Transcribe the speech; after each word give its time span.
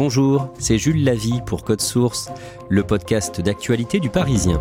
Bonjour, 0.00 0.48
c'est 0.60 0.78
Jules 0.78 1.02
Lavie 1.02 1.40
pour 1.44 1.64
Code 1.64 1.80
Source, 1.80 2.30
le 2.68 2.84
podcast 2.84 3.40
d'actualité 3.40 3.98
du 3.98 4.10
Parisien. 4.10 4.60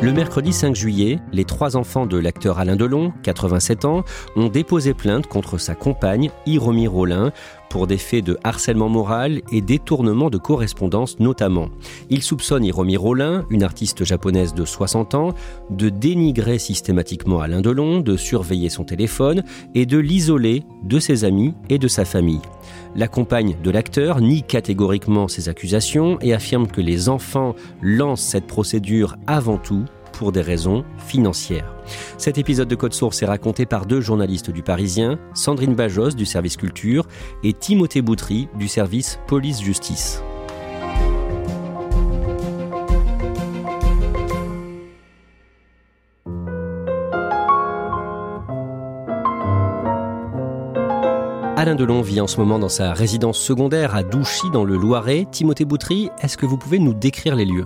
Le 0.00 0.12
mercredi 0.12 0.52
5 0.52 0.76
juillet, 0.76 1.18
les 1.32 1.44
trois 1.44 1.76
enfants 1.76 2.06
de 2.06 2.18
l'acteur 2.18 2.60
Alain 2.60 2.76
Delon, 2.76 3.12
87 3.24 3.84
ans, 3.84 4.04
ont 4.36 4.46
déposé 4.46 4.94
plainte 4.94 5.26
contre 5.26 5.58
sa 5.58 5.74
compagne, 5.74 6.30
Hiromi 6.46 6.86
Rollin, 6.86 7.32
pour 7.76 7.86
des 7.86 7.98
faits 7.98 8.24
de 8.24 8.38
harcèlement 8.42 8.88
moral 8.88 9.42
et 9.52 9.60
détournement 9.60 10.30
de 10.30 10.38
correspondance 10.38 11.20
notamment. 11.20 11.68
Ils 12.08 12.22
soupçonnent 12.22 12.64
Hiromi 12.64 12.96
Rollin, 12.96 13.44
une 13.50 13.62
artiste 13.62 14.02
japonaise 14.02 14.54
de 14.54 14.64
60 14.64 15.14
ans, 15.14 15.34
de 15.68 15.90
dénigrer 15.90 16.58
systématiquement 16.58 17.40
Alain 17.40 17.60
Delon, 17.60 18.00
de 18.00 18.16
surveiller 18.16 18.70
son 18.70 18.84
téléphone 18.84 19.44
et 19.74 19.84
de 19.84 19.98
l'isoler 19.98 20.62
de 20.84 20.98
ses 20.98 21.24
amis 21.24 21.52
et 21.68 21.76
de 21.76 21.86
sa 21.86 22.06
famille. 22.06 22.40
La 22.94 23.08
compagne 23.08 23.58
de 23.62 23.70
l'acteur 23.70 24.22
nie 24.22 24.42
catégoriquement 24.42 25.28
ces 25.28 25.50
accusations 25.50 26.18
et 26.22 26.32
affirme 26.32 26.68
que 26.68 26.80
les 26.80 27.10
enfants 27.10 27.54
lancent 27.82 28.22
cette 28.22 28.46
procédure 28.46 29.16
avant 29.26 29.58
tout 29.58 29.84
pour 30.16 30.32
des 30.32 30.40
raisons 30.40 30.84
financières. 30.98 31.74
Cet 32.18 32.38
épisode 32.38 32.68
de 32.68 32.74
Code 32.74 32.94
Source 32.94 33.22
est 33.22 33.26
raconté 33.26 33.66
par 33.66 33.86
deux 33.86 34.00
journalistes 34.00 34.50
du 34.50 34.62
Parisien, 34.62 35.18
Sandrine 35.34 35.74
Bajos 35.74 36.10
du 36.10 36.26
service 36.26 36.56
culture 36.56 37.06
et 37.44 37.52
Timothée 37.52 38.02
Boutry 38.02 38.48
du 38.58 38.68
service 38.68 39.18
police-justice. 39.26 40.22
Alain 51.58 51.74
Delon 51.74 52.02
vit 52.02 52.20
en 52.20 52.26
ce 52.26 52.38
moment 52.38 52.58
dans 52.58 52.68
sa 52.68 52.92
résidence 52.92 53.38
secondaire 53.38 53.94
à 53.94 54.02
Douchy 54.02 54.50
dans 54.52 54.64
le 54.64 54.76
Loiret. 54.76 55.26
Timothée 55.32 55.64
Boutry, 55.64 56.10
est-ce 56.20 56.36
que 56.36 56.46
vous 56.46 56.58
pouvez 56.58 56.78
nous 56.78 56.94
décrire 56.94 57.34
les 57.34 57.46
lieux? 57.46 57.64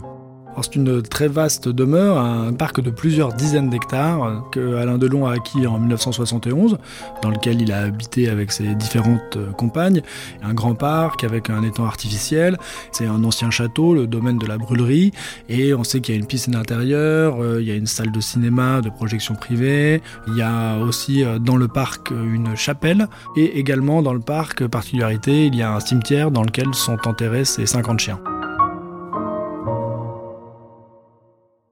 C'est 0.63 0.77
une 0.77 1.03
très 1.03 1.29
vaste 1.29 1.69
demeure, 1.69 2.19
un 2.19 2.53
parc 2.53 2.81
de 2.81 2.91
plusieurs 2.91 3.33
dizaines 3.33 3.71
d'hectares 3.71 4.45
que 4.53 4.77
Alain 4.77 4.99
Delon 4.99 5.27
a 5.27 5.33
acquis 5.33 5.67
en 5.67 5.79
1971, 5.79 6.79
dans 7.23 7.31
lequel 7.31 7.63
il 7.63 7.73
a 7.73 7.79
habité 7.79 8.29
avec 8.29 8.53
ses 8.53 8.75
différentes 8.75 9.39
compagnes. 9.57 10.03
Un 10.43 10.55
grand 10.55 10.75
parc 10.75 11.25
avec 11.25 11.51
un 11.51 11.63
étang 11.63 11.85
artificiel. 11.85 12.59
C'est 12.93 13.07
un 13.07 13.25
ancien 13.25 13.51
château, 13.51 13.95
le 13.95 14.07
domaine 14.07 14.39
de 14.39 14.47
la 14.47 14.59
brûlerie, 14.59 15.13
et 15.49 15.75
on 15.75 15.85
sait 15.85 16.01
qu'il 16.01 16.15
y 16.15 16.19
a 16.19 16.21
une 16.21 16.27
piscine 16.27 16.55
intérieure, 16.55 17.43
euh, 17.43 17.61
il 17.61 17.69
y 17.69 17.71
a 17.71 17.75
une 17.75 17.87
salle 17.87 18.13
de 18.13 18.21
cinéma, 18.21 18.81
de 18.81 18.91
projection 18.91 19.35
privée. 19.35 20.03
Il 20.29 20.37
y 20.37 20.43
a 20.43 20.79
aussi 20.79 21.25
euh, 21.25 21.39
dans 21.39 21.57
le 21.57 21.69
parc 21.69 22.11
une 22.11 22.57
chapelle, 22.57 23.09
et 23.37 23.59
également 23.59 24.03
dans 24.03 24.15
le 24.15 24.21
parc, 24.21 24.67
particularité, 24.67 25.47
il 25.47 25.55
y 25.55 25.63
a 25.63 25.75
un 25.75 25.81
cimetière 25.81 26.31
dans 26.31 26.43
lequel 26.43 26.75
sont 26.75 26.99
enterrés 27.07 27.45
ces 27.45 27.67
50 27.67 27.99
chiens. 27.99 28.21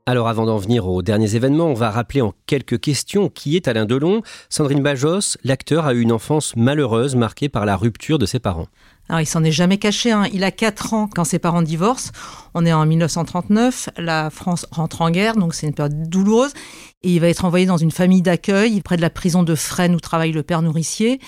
Alors 0.08 0.26
avant 0.26 0.46
d'en 0.46 0.56
venir 0.56 0.88
aux 0.88 1.02
derniers 1.02 1.36
événements, 1.36 1.66
on 1.66 1.74
va 1.74 1.90
rappeler 1.90 2.22
en 2.22 2.32
quelques 2.46 2.80
questions 2.80 3.28
qui 3.28 3.56
est 3.56 3.68
Alain 3.68 3.84
Delon. 3.84 4.22
Sandrine 4.48 4.82
Bajos, 4.82 5.36
l'acteur 5.44 5.84
a 5.84 5.92
eu 5.92 6.00
une 6.00 6.12
enfance 6.12 6.56
malheureuse 6.56 7.14
marquée 7.14 7.50
par 7.50 7.66
la 7.66 7.76
rupture 7.76 8.18
de 8.18 8.24
ses 8.24 8.38
parents. 8.38 8.68
Alors, 9.10 9.20
il 9.20 9.26
s'en 9.26 9.44
est 9.44 9.52
jamais 9.52 9.76
caché. 9.76 10.10
Hein. 10.10 10.24
Il 10.32 10.44
a 10.44 10.50
4 10.50 10.94
ans 10.94 11.10
quand 11.14 11.24
ses 11.24 11.38
parents 11.38 11.60
divorcent. 11.60 12.10
On 12.54 12.64
est 12.64 12.72
en 12.72 12.86
1939. 12.86 13.90
La 13.98 14.30
France 14.30 14.66
rentre 14.70 15.02
en 15.02 15.10
guerre, 15.10 15.36
donc 15.36 15.52
c'est 15.52 15.66
une 15.66 15.74
période 15.74 16.08
douloureuse. 16.08 16.54
Et 17.02 17.10
il 17.10 17.20
va 17.20 17.28
être 17.28 17.44
envoyé 17.44 17.66
dans 17.66 17.76
une 17.76 17.90
famille 17.90 18.22
d'accueil 18.22 18.80
près 18.80 18.96
de 18.96 19.02
la 19.02 19.10
prison 19.10 19.42
de 19.42 19.54
Fresnes 19.54 19.94
où 19.94 20.00
travaille 20.00 20.32
le 20.32 20.42
père 20.42 20.62
nourricier 20.62 21.20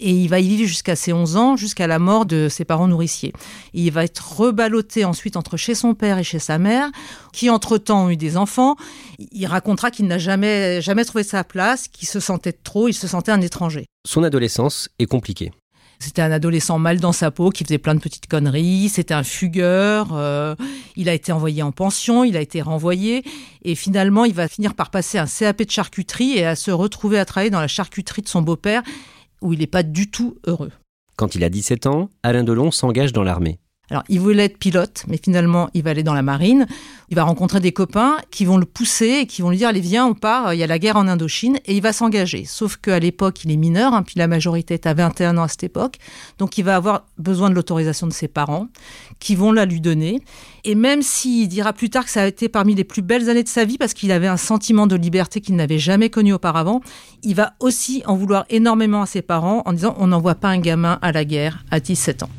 et 0.00 0.10
il 0.10 0.28
va 0.28 0.40
y 0.40 0.48
vivre 0.48 0.68
jusqu'à 0.68 0.96
ses 0.96 1.12
11 1.12 1.36
ans, 1.36 1.56
jusqu'à 1.56 1.86
la 1.86 1.98
mort 1.98 2.26
de 2.26 2.48
ses 2.48 2.64
parents 2.64 2.88
nourriciers. 2.88 3.32
il 3.72 3.90
va 3.90 4.04
être 4.04 4.40
reballotté 4.40 5.04
ensuite 5.04 5.36
entre 5.36 5.56
chez 5.56 5.74
son 5.74 5.94
père 5.94 6.18
et 6.18 6.24
chez 6.24 6.38
sa 6.38 6.58
mère, 6.58 6.90
qui 7.32 7.50
entre-temps 7.50 8.06
ont 8.06 8.10
eu 8.10 8.16
des 8.16 8.36
enfants. 8.36 8.76
Il 9.32 9.46
racontera 9.46 9.90
qu'il 9.90 10.06
n'a 10.06 10.18
jamais, 10.18 10.80
jamais 10.80 11.04
trouvé 11.04 11.24
sa 11.24 11.44
place, 11.44 11.88
qu'il 11.88 12.08
se 12.08 12.20
sentait 12.20 12.52
trop, 12.52 12.88
il 12.88 12.94
se 12.94 13.06
sentait 13.06 13.32
un 13.32 13.40
étranger. 13.40 13.86
Son 14.06 14.22
adolescence 14.22 14.88
est 14.98 15.06
compliquée. 15.06 15.52
C'était 16.00 16.22
un 16.22 16.32
adolescent 16.32 16.78
mal 16.78 17.00
dans 17.00 17.12
sa 17.12 17.30
peau 17.30 17.50
qui 17.50 17.64
faisait 17.64 17.78
plein 17.78 17.94
de 17.94 18.00
petites 18.00 18.26
conneries. 18.26 18.88
C'était 18.88 19.14
un 19.14 19.22
fugueur. 19.22 20.08
Euh, 20.12 20.54
il 20.96 21.08
a 21.08 21.14
été 21.14 21.32
envoyé 21.32 21.62
en 21.62 21.72
pension. 21.72 22.24
Il 22.24 22.36
a 22.36 22.40
été 22.40 22.60
renvoyé. 22.60 23.24
Et 23.62 23.74
finalement, 23.74 24.24
il 24.24 24.34
va 24.34 24.48
finir 24.48 24.74
par 24.74 24.90
passer 24.90 25.18
un 25.18 25.26
CAP 25.26 25.62
de 25.62 25.70
charcuterie 25.70 26.36
et 26.36 26.44
à 26.44 26.56
se 26.56 26.70
retrouver 26.70 27.18
à 27.18 27.24
travailler 27.24 27.50
dans 27.50 27.60
la 27.60 27.68
charcuterie 27.68 28.22
de 28.22 28.28
son 28.28 28.42
beau-père 28.42 28.82
où 29.40 29.52
il 29.52 29.58
n'est 29.58 29.66
pas 29.66 29.82
du 29.82 30.10
tout 30.10 30.36
heureux. 30.46 30.72
Quand 31.16 31.34
il 31.34 31.44
a 31.44 31.48
17 31.48 31.86
ans, 31.86 32.10
Alain 32.22 32.44
Delon 32.44 32.70
s'engage 32.70 33.12
dans 33.12 33.22
l'armée. 33.22 33.58
Alors, 33.90 34.02
il 34.08 34.18
voulait 34.18 34.46
être 34.46 34.58
pilote, 34.58 35.04
mais 35.08 35.18
finalement, 35.22 35.68
il 35.74 35.82
va 35.82 35.90
aller 35.90 36.02
dans 36.02 36.14
la 36.14 36.22
marine. 36.22 36.66
Il 37.10 37.16
va 37.16 37.24
rencontrer 37.24 37.60
des 37.60 37.72
copains 37.72 38.16
qui 38.30 38.46
vont 38.46 38.56
le 38.56 38.64
pousser 38.64 39.18
et 39.20 39.26
qui 39.26 39.42
vont 39.42 39.50
lui 39.50 39.58
dire 39.58 39.68
Allez, 39.68 39.80
viens, 39.80 40.06
on 40.06 40.14
part, 40.14 40.54
il 40.54 40.58
y 40.58 40.62
a 40.62 40.66
la 40.66 40.78
guerre 40.78 40.96
en 40.96 41.06
Indochine. 41.06 41.58
Et 41.66 41.76
il 41.76 41.82
va 41.82 41.92
s'engager. 41.92 42.46
Sauf 42.46 42.76
qu'à 42.76 42.98
l'époque, 42.98 43.44
il 43.44 43.52
est 43.52 43.56
mineur, 43.56 43.92
hein, 43.92 44.02
puis 44.02 44.14
la 44.16 44.26
majorité 44.26 44.74
est 44.74 44.86
à 44.86 44.94
21 44.94 45.36
ans 45.36 45.42
à 45.42 45.48
cette 45.48 45.64
époque. 45.64 45.96
Donc, 46.38 46.56
il 46.56 46.64
va 46.64 46.76
avoir 46.76 47.04
besoin 47.18 47.50
de 47.50 47.54
l'autorisation 47.54 48.06
de 48.06 48.12
ses 48.12 48.26
parents, 48.26 48.68
qui 49.20 49.36
vont 49.36 49.52
la 49.52 49.66
lui 49.66 49.82
donner. 49.82 50.22
Et 50.64 50.74
même 50.74 51.02
s'il 51.02 51.46
dira 51.48 51.74
plus 51.74 51.90
tard 51.90 52.06
que 52.06 52.10
ça 52.10 52.22
a 52.22 52.26
été 52.26 52.48
parmi 52.48 52.74
les 52.74 52.84
plus 52.84 53.02
belles 53.02 53.28
années 53.28 53.42
de 53.42 53.48
sa 53.48 53.66
vie, 53.66 53.76
parce 53.76 53.92
qu'il 53.92 54.12
avait 54.12 54.28
un 54.28 54.38
sentiment 54.38 54.86
de 54.86 54.96
liberté 54.96 55.42
qu'il 55.42 55.56
n'avait 55.56 55.78
jamais 55.78 56.08
connu 56.08 56.32
auparavant, 56.32 56.80
il 57.22 57.34
va 57.34 57.52
aussi 57.60 58.02
en 58.06 58.16
vouloir 58.16 58.46
énormément 58.48 59.02
à 59.02 59.06
ses 59.06 59.20
parents 59.20 59.62
en 59.66 59.74
disant 59.74 59.94
On 59.98 60.06
n'envoie 60.06 60.36
pas 60.36 60.48
un 60.48 60.58
gamin 60.58 60.98
à 61.02 61.12
la 61.12 61.26
guerre 61.26 61.64
à 61.70 61.80
17 61.80 62.22
ans. 62.22 62.30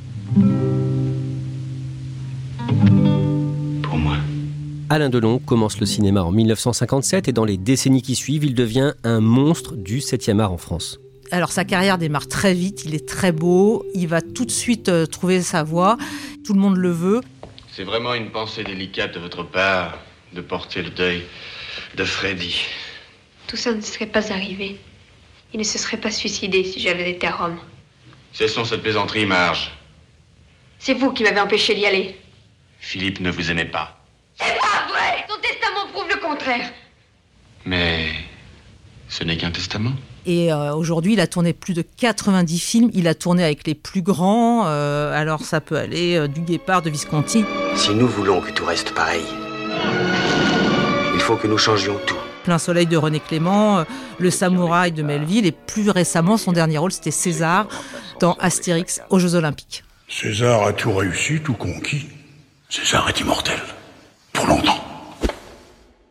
Alain 4.88 5.10
Delon 5.10 5.40
commence 5.40 5.80
le 5.80 5.88
cinéma 5.88 6.22
en 6.22 6.32
1957 6.32 7.28
et 7.28 7.32
dans 7.32 7.44
les 7.44 7.58
décennies 7.58 8.04
qui 8.04 8.14
suivent, 8.14 8.44
il 8.44 8.54
devient 8.54 8.94
un 9.04 9.20
monstre 9.20 9.76
du 9.76 9.98
7e 9.98 10.40
art 10.40 10.52
en 10.52 10.60
France. 10.60 11.00
Alors 11.32 11.52
sa 11.52 11.66
carrière 11.66 11.98
démarre 11.98 12.28
très 12.28 12.54
vite, 12.54 12.86
il 12.86 12.94
est 12.94 13.08
très 13.08 13.32
beau, 13.32 13.84
il 13.96 14.08
va 14.08 14.22
tout 14.22 14.46
de 14.46 14.52
suite 14.52 14.90
euh, 14.90 15.08
trouver 15.08 15.42
sa 15.42 15.64
voie, 15.64 15.98
tout 16.46 16.54
le 16.54 16.60
monde 16.60 16.78
le 16.78 16.92
veut. 16.92 17.22
C'est 17.72 17.84
vraiment 17.84 18.14
une 18.14 18.30
pensée 18.30 18.64
délicate 18.64 19.16
de 19.16 19.20
votre 19.20 19.42
part 19.42 19.98
de 20.34 20.42
porter 20.42 20.84
le 20.84 20.92
deuil 20.92 21.24
de 21.96 22.04
Freddy. 22.04 22.62
Tout 23.48 23.58
ça 23.58 23.74
ne 23.74 23.82
serait 23.82 24.06
pas 24.06 24.32
arrivé. 24.32 24.78
Il 25.52 25.60
ne 25.60 25.64
se 25.64 25.80
serait 25.80 25.98
pas 25.98 26.12
suicidé 26.12 26.64
si 26.64 26.80
j'avais 26.80 27.10
été 27.10 27.26
à 27.26 27.36
Rome. 27.36 27.58
Cessons 28.34 28.66
cette 28.66 28.84
plaisanterie, 28.84 29.26
Marge. 29.26 29.72
C'est 30.78 30.94
vous 30.94 31.12
qui 31.12 31.24
m'avez 31.24 31.40
empêché 31.40 31.74
d'y 31.74 31.88
aller. 31.88 32.16
Philippe 32.80 33.20
ne 33.20 33.32
vous 33.32 33.50
aimait 33.50 33.66
pas. 33.66 34.05
C'est 34.40 34.60
pas 34.60 34.88
vrai 34.90 35.26
Son 35.30 35.40
testament 35.42 35.88
prouve 35.94 36.10
le 36.10 36.20
contraire. 36.20 36.70
Mais 37.66 38.10
ce 39.08 39.24
n'est 39.24 39.38
qu'un 39.38 39.52
testament. 39.52 39.94
Et 40.26 40.52
euh, 40.52 40.74
aujourd'hui, 40.74 41.14
il 41.14 41.20
a 41.20 41.28
tourné 41.28 41.54
plus 41.54 41.74
de 41.74 41.84
90 41.84 42.60
films. 42.60 42.90
Il 42.94 43.08
a 43.08 43.14
tourné 43.16 43.44
avec 43.44 43.66
les 43.68 43.76
plus 43.76 44.02
grands. 44.02 44.64
Euh, 44.66 45.14
alors 45.14 45.42
ça 45.42 45.62
peut 45.62 45.78
aller 45.78 46.16
euh, 46.16 46.28
du 46.28 46.42
Guépard, 46.42 46.82
de 46.82 46.90
Visconti. 46.90 47.46
Si 47.76 47.92
nous 47.94 48.08
voulons 48.08 48.42
que 48.42 48.52
tout 48.52 48.66
reste 48.66 48.92
pareil, 48.92 49.24
il 51.14 51.20
faut 51.20 51.36
que 51.36 51.48
nous 51.48 51.58
changions 51.58 51.98
tout. 52.06 52.18
Plein 52.44 52.58
Soleil 52.58 52.86
de 52.86 52.98
René 52.98 53.20
Clément, 53.20 53.86
Le 54.20 54.30
Samouraï 54.30 54.92
de 54.92 55.02
Melville 55.02 55.48
et 55.48 55.52
plus 55.52 55.90
récemment 55.90 56.38
son 56.38 56.52
dernier 56.52 56.78
rôle 56.78 56.92
c'était 56.92 57.10
César 57.10 57.68
dans 58.20 58.34
Astérix 58.34 59.02
aux 59.10 59.18
Jeux 59.18 59.34
Olympiques. 59.34 59.84
César 60.08 60.68
a 60.68 60.74
tout 60.74 60.94
réussi, 60.94 61.42
tout 61.42 61.56
conquis. 61.56 62.06
César 62.70 63.10
est 63.10 63.20
immortel. 63.20 63.60
Pour 64.36 64.48
longtemps. 64.48 64.80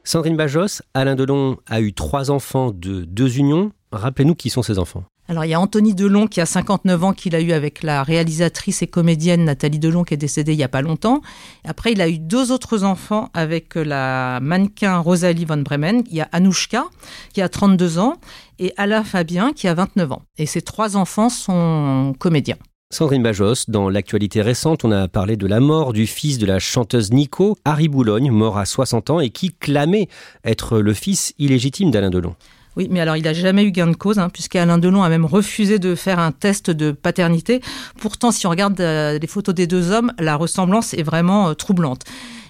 Sandrine 0.02 0.36
Bajos, 0.36 0.82
Alain 0.94 1.14
Delon 1.14 1.58
a 1.66 1.80
eu 1.80 1.92
trois 1.92 2.30
enfants 2.30 2.70
de 2.72 3.04
deux 3.04 3.38
unions. 3.38 3.72
Rappelez-nous 3.92 4.34
qui 4.34 4.50
sont 4.50 4.62
ces 4.62 4.78
enfants. 4.78 5.04
Alors 5.26 5.46
il 5.46 5.50
y 5.50 5.54
a 5.54 5.60
Anthony 5.60 5.94
Delon 5.94 6.26
qui 6.26 6.42
a 6.42 6.46
59 6.46 7.04
ans 7.04 7.12
qu'il 7.14 7.34
a 7.34 7.40
eu 7.40 7.52
avec 7.52 7.82
la 7.82 8.02
réalisatrice 8.02 8.82
et 8.82 8.86
comédienne 8.86 9.44
Nathalie 9.44 9.78
Delon 9.78 10.04
qui 10.04 10.12
est 10.12 10.18
décédée 10.18 10.52
il 10.52 10.58
y 10.58 10.62
a 10.62 10.68
pas 10.68 10.82
longtemps. 10.82 11.22
Après 11.64 11.92
il 11.92 12.02
a 12.02 12.08
eu 12.10 12.18
deux 12.18 12.52
autres 12.52 12.84
enfants 12.84 13.30
avec 13.32 13.74
la 13.74 14.38
mannequin 14.42 14.98
Rosalie 14.98 15.46
von 15.46 15.56
Bremen. 15.56 16.02
Il 16.10 16.16
y 16.16 16.20
a 16.20 16.28
Anouchka 16.32 16.84
qui 17.32 17.40
a 17.40 17.48
32 17.48 17.98
ans 17.98 18.16
et 18.58 18.74
Alain 18.76 19.02
Fabien 19.02 19.52
qui 19.54 19.66
a 19.66 19.72
29 19.72 20.12
ans. 20.12 20.22
Et 20.36 20.44
ces 20.44 20.60
trois 20.60 20.98
enfants 20.98 21.30
sont 21.30 22.14
comédiens. 22.18 22.58
Sandrine 22.94 23.24
Bajos, 23.24 23.64
dans 23.66 23.88
l'actualité 23.88 24.40
récente, 24.40 24.84
on 24.84 24.92
a 24.92 25.08
parlé 25.08 25.36
de 25.36 25.48
la 25.48 25.58
mort 25.58 25.92
du 25.92 26.06
fils 26.06 26.38
de 26.38 26.46
la 26.46 26.60
chanteuse 26.60 27.10
Nico, 27.10 27.58
Harry 27.64 27.88
Boulogne, 27.88 28.30
mort 28.30 28.56
à 28.56 28.66
60 28.66 29.10
ans 29.10 29.18
et 29.18 29.30
qui 29.30 29.52
clamait 29.52 30.06
être 30.44 30.78
le 30.78 30.94
fils 30.94 31.34
illégitime 31.40 31.90
d'Alain 31.90 32.10
Delon. 32.10 32.36
Oui, 32.76 32.86
mais 32.92 33.00
alors 33.00 33.16
il 33.16 33.24
n'a 33.24 33.32
jamais 33.32 33.64
eu 33.64 33.72
gain 33.72 33.88
de 33.88 33.96
cause, 33.96 34.20
hein, 34.20 34.28
puisqu'Alain 34.28 34.78
Delon 34.78 35.02
a 35.02 35.08
même 35.08 35.24
refusé 35.24 35.80
de 35.80 35.96
faire 35.96 36.20
un 36.20 36.30
test 36.30 36.70
de 36.70 36.92
paternité. 36.92 37.60
Pourtant, 38.00 38.30
si 38.30 38.46
on 38.46 38.50
regarde 38.50 38.80
euh, 38.80 39.18
les 39.18 39.26
photos 39.26 39.56
des 39.56 39.66
deux 39.66 39.90
hommes, 39.90 40.12
la 40.20 40.36
ressemblance 40.36 40.94
est 40.94 41.02
vraiment 41.02 41.48
euh, 41.48 41.54
troublante. 41.54 42.04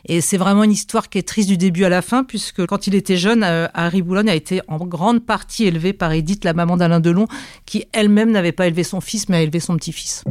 Et 0.06 0.20
c'est 0.20 0.36
vraiment 0.36 0.64
une 0.64 0.72
histoire 0.72 1.08
qui 1.08 1.18
est 1.18 1.26
triste 1.26 1.48
du 1.48 1.56
début 1.56 1.84
à 1.84 1.88
la 1.88 2.02
fin, 2.02 2.24
puisque 2.24 2.66
quand 2.66 2.86
il 2.86 2.94
était 2.94 3.16
jeune, 3.16 3.42
euh, 3.42 3.66
Harry 3.72 4.02
Boulogne 4.02 4.28
a 4.28 4.34
été 4.34 4.60
en 4.68 4.84
grande 4.86 5.24
partie 5.24 5.64
élevé 5.64 5.92
par 5.92 6.12
Edith, 6.12 6.44
la 6.44 6.52
maman 6.52 6.76
d'Alain 6.76 7.00
Delon, 7.00 7.26
qui 7.64 7.86
elle-même 7.92 8.30
n'avait 8.30 8.52
pas 8.52 8.66
élevé 8.66 8.82
son 8.82 9.00
fils, 9.00 9.28
mais 9.28 9.38
a 9.38 9.42
élevé 9.42 9.60
son 9.60 9.76
petit-fils. 9.76 10.24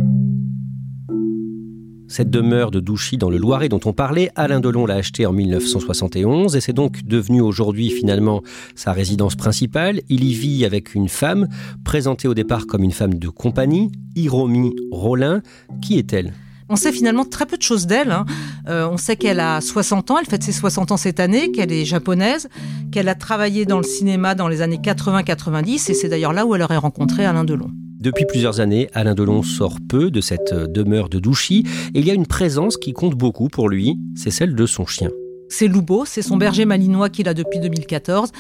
Cette 2.08 2.30
demeure 2.30 2.70
de 2.70 2.80
Douchy 2.80 3.18
dans 3.18 3.32
le 3.32 3.38
Loiret 3.38 3.70
dont 3.70 3.80
on 3.86 3.94
parlait, 3.94 4.30
Alain 4.36 4.60
Delon 4.60 4.86
l'a 4.86 4.96
achetée 4.96 5.26
en 5.26 5.34
1971 5.34 6.56
et 6.56 6.62
c'est 6.62 6.72
donc 6.72 7.04
devenu 7.04 7.42
aujourd'hui 7.42 7.90
finalement 7.90 8.44
sa 8.76 8.92
résidence 8.92 9.36
principale. 9.36 10.02
Il 10.10 10.24
y 10.24 10.34
vit 10.36 10.64
avec 10.64 10.94
une 10.94 11.10
femme, 11.10 11.48
présentée 11.84 12.28
au 12.28 12.36
départ 12.36 12.68
comme 12.68 12.84
une 12.84 12.92
femme 12.92 13.16
de 13.16 13.30
compagnie, 13.30 13.92
Hiromi 14.16 14.76
Rollin. 14.92 15.42
Qui 15.82 15.98
est-elle? 15.98 16.34
On 16.74 16.76
sait 16.76 16.92
finalement 16.92 17.24
très 17.24 17.46
peu 17.46 17.56
de 17.56 17.62
choses 17.62 17.86
d'elle. 17.86 18.12
Hein. 18.12 18.26
Euh, 18.68 18.90
on 18.92 18.98
sait 18.98 19.16
qu'elle 19.16 19.40
a 19.40 19.62
60 19.62 20.10
ans, 20.10 20.18
elle 20.20 20.26
fête 20.26 20.42
ses 20.42 20.52
60 20.52 20.92
ans 20.92 20.98
cette 20.98 21.20
année, 21.20 21.52
qu'elle 21.52 21.72
est 21.72 21.86
japonaise, 21.86 22.50
qu'elle 22.92 23.10
a 23.10 23.16
travaillé 23.16 23.66
dans 23.66 23.78
le 23.78 23.84
cinéma 23.84 24.34
dans 24.34 24.48
les 24.48 24.64
années 24.64 24.80
80-90 24.84 25.92
et 25.92 25.94
c'est 25.94 26.10
d'ailleurs 26.10 26.34
là 26.34 26.48
où 26.48 26.56
elle 26.56 26.64
aurait 26.64 26.78
rencontré 26.78 27.26
Alain 27.26 27.44
Delon. 27.44 27.70
Depuis 28.00 28.26
plusieurs 28.26 28.60
années, 28.60 28.90
Alain 28.94 29.14
Delon 29.14 29.44
sort 29.44 29.78
peu 29.88 30.10
de 30.10 30.20
cette 30.20 30.52
euh, 30.52 30.66
demeure 30.66 31.10
de 31.10 31.20
Douchy 31.20 31.64
et 31.94 32.00
il 32.00 32.08
y 32.08 32.12
a 32.12 32.16
une 32.16 32.26
présence 32.26 32.78
qui 32.78 32.92
compte 32.92 33.14
beaucoup 33.14 33.50
pour 33.50 33.70
lui, 33.70 34.00
c'est 34.16 34.32
celle 34.32 34.56
de 34.56 34.66
son 34.66 34.88
chien. 34.88 35.12
C'est 35.50 35.68
Loubo, 35.68 36.04
c'est 36.06 36.24
son 36.24 36.38
berger 36.38 36.66
malinois 36.66 37.10
qu'il 37.10 37.30
a 37.30 37.36
depuis 37.36 37.60
2014, 37.60 38.32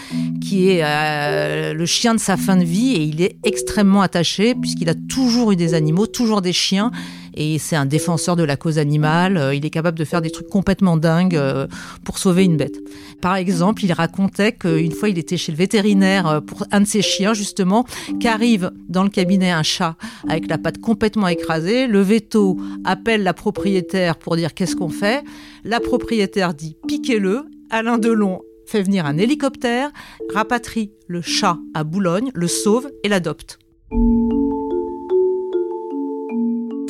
qui 0.41 0.69
est 0.69 0.81
euh, 0.83 1.75
le 1.75 1.85
chien 1.85 2.15
de 2.15 2.19
sa 2.19 2.38
fin 2.38 2.57
de 2.57 2.63
vie 2.63 2.95
et 2.95 3.03
il 3.03 3.21
est 3.21 3.38
extrêmement 3.44 4.01
attaché 4.01 4.56
puisqu'il 4.56 4.89
a 4.89 4.95
toujours 4.95 5.51
eu 5.51 5.56
des 5.56 5.75
animaux, 5.75 6.07
toujours 6.07 6.41
des 6.41 6.53
chiens 6.53 6.89
et 7.35 7.57
c'est 7.57 7.75
un 7.75 7.85
défenseur 7.85 8.35
de 8.35 8.44
la 8.44 8.56
cause 8.56 8.77
animale. 8.77 9.38
Euh, 9.38 9.56
il 9.56 9.65
est 9.65 9.69
capable 9.69 9.97
de 9.97 10.06
faire 10.06 10.21
des 10.21 10.31
trucs 10.31 10.50
complètement 10.50 10.97
dingues 10.97 11.35
euh, 11.35 11.68
pour 12.03 12.18
sauver 12.18 12.44
une 12.44 12.57
bête. 12.57 12.80
Par 13.21 13.35
exemple, 13.35 13.83
il 13.83 13.94
racontait 13.94 14.53
qu'une 14.53 14.91
fois 14.91 15.09
il 15.09 15.18
était 15.18 15.38
chez 15.38 15.51
le 15.51 15.57
vétérinaire 15.57 16.27
euh, 16.27 16.41
pour 16.41 16.65
un 16.71 16.81
de 16.81 16.88
ses 16.88 17.01
chiens 17.01 17.33
justement, 17.33 17.85
qu'arrive 18.19 18.71
dans 18.89 19.03
le 19.03 19.09
cabinet 19.09 19.51
un 19.51 19.63
chat 19.63 19.95
avec 20.27 20.47
la 20.47 20.57
patte 20.57 20.80
complètement 20.80 21.27
écrasée. 21.27 21.88
Le 21.88 22.01
veto 22.01 22.57
appelle 22.85 23.24
la 23.24 23.33
propriétaire 23.33 24.18
pour 24.18 24.35
dire 24.35 24.53
qu'est-ce 24.53 24.75
qu'on 24.75 24.89
fait. 24.89 25.24
La 25.63 25.80
propriétaire 25.80 26.53
dit 26.53 26.75
piquez-le. 26.88 27.45
Alain 27.69 27.97
Delon 27.97 28.41
fait 28.68 28.83
venir 28.83 29.06
un 29.06 29.18
hélicoptère, 29.18 29.91
rapatrie 30.33 30.91
le 31.07 31.21
chat 31.21 31.57
à 31.74 31.83
Boulogne, 31.83 32.31
le 32.33 32.47
sauve 32.47 32.89
et 33.03 33.09
l'adopte. 33.09 33.57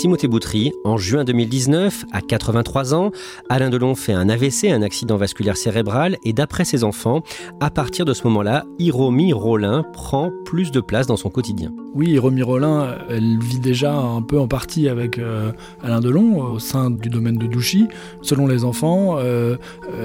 Timothée 0.03 0.27
Boutry, 0.27 0.73
en 0.83 0.97
juin 0.97 1.23
2019, 1.23 2.03
à 2.11 2.19
83 2.19 2.93
ans, 2.93 3.11
Alain 3.47 3.69
Delon 3.69 3.95
fait 3.95 4.11
un 4.11 4.27
AVC, 4.27 4.65
un 4.65 4.81
accident 4.81 5.15
vasculaire 5.15 5.55
cérébral, 5.55 6.17
et 6.25 6.33
d'après 6.33 6.65
ses 6.65 6.83
enfants, 6.83 7.23
à 7.61 7.69
partir 7.69 8.03
de 8.03 8.13
ce 8.13 8.25
moment-là, 8.25 8.65
Hiromi 8.79 9.31
Rollin 9.31 9.85
prend 9.93 10.29
plus 10.43 10.71
de 10.71 10.81
place 10.81 11.07
dans 11.07 11.15
son 11.15 11.29
quotidien. 11.29 11.71
Oui, 11.95 12.09
Hiromi 12.09 12.41
Rollin, 12.41 12.97
elle 13.07 13.39
vit 13.39 13.59
déjà 13.59 13.95
un 13.95 14.21
peu 14.21 14.37
en 14.37 14.47
partie 14.49 14.89
avec 14.89 15.19
euh, 15.19 15.53
Alain 15.81 16.01
Delon 16.01 16.41
au 16.41 16.59
sein 16.59 16.89
du 16.89 17.07
domaine 17.07 17.37
de 17.37 17.47
Douchy. 17.47 17.87
Selon 18.21 18.45
les 18.45 18.65
enfants, 18.65 19.15
euh, 19.19 19.55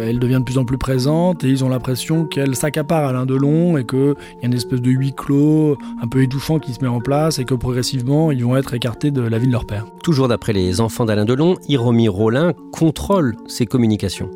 elle 0.01 0.21
devient 0.21 0.39
de 0.39 0.45
plus 0.45 0.59
en 0.59 0.65
plus 0.65 0.79
présente 0.79 1.43
et 1.43 1.49
ils 1.49 1.65
ont 1.65 1.71
l'impression 1.71 2.25
qu'elle 2.25 2.55
s'accapare 2.55 3.09
Alain 3.09 3.27
Delon 3.27 3.79
et 3.79 3.85
qu'il 3.85 4.15
y 4.43 4.45
a 4.45 4.47
une 4.47 4.55
espèce 4.55 4.81
de 4.81 4.91
huis 4.91 5.13
clos 5.13 5.77
un 6.01 6.07
peu 6.07 6.23
étouffant 6.23 6.61
qui 6.61 6.73
se 6.73 6.83
met 6.83 6.89
en 6.89 7.01
place 7.01 7.41
et 7.41 7.45
que 7.45 7.55
progressivement 7.55 8.31
ils 8.31 8.45
vont 8.45 8.57
être 8.57 8.75
écartés 8.75 9.11
de 9.11 9.23
la 9.23 9.39
vie 9.39 9.49
de 9.49 9.53
leur 9.53 9.67
père. 9.67 9.88
Toujours 10.03 10.29
d'après 10.29 10.53
les 10.53 10.81
enfants 10.81 11.05
d'Alain 11.05 11.25
Delon, 11.25 11.57
Hiromi 11.69 12.09
Rollin 12.09 12.53
contrôle 12.73 13.37
ses 13.47 13.67
communications. 13.67 14.31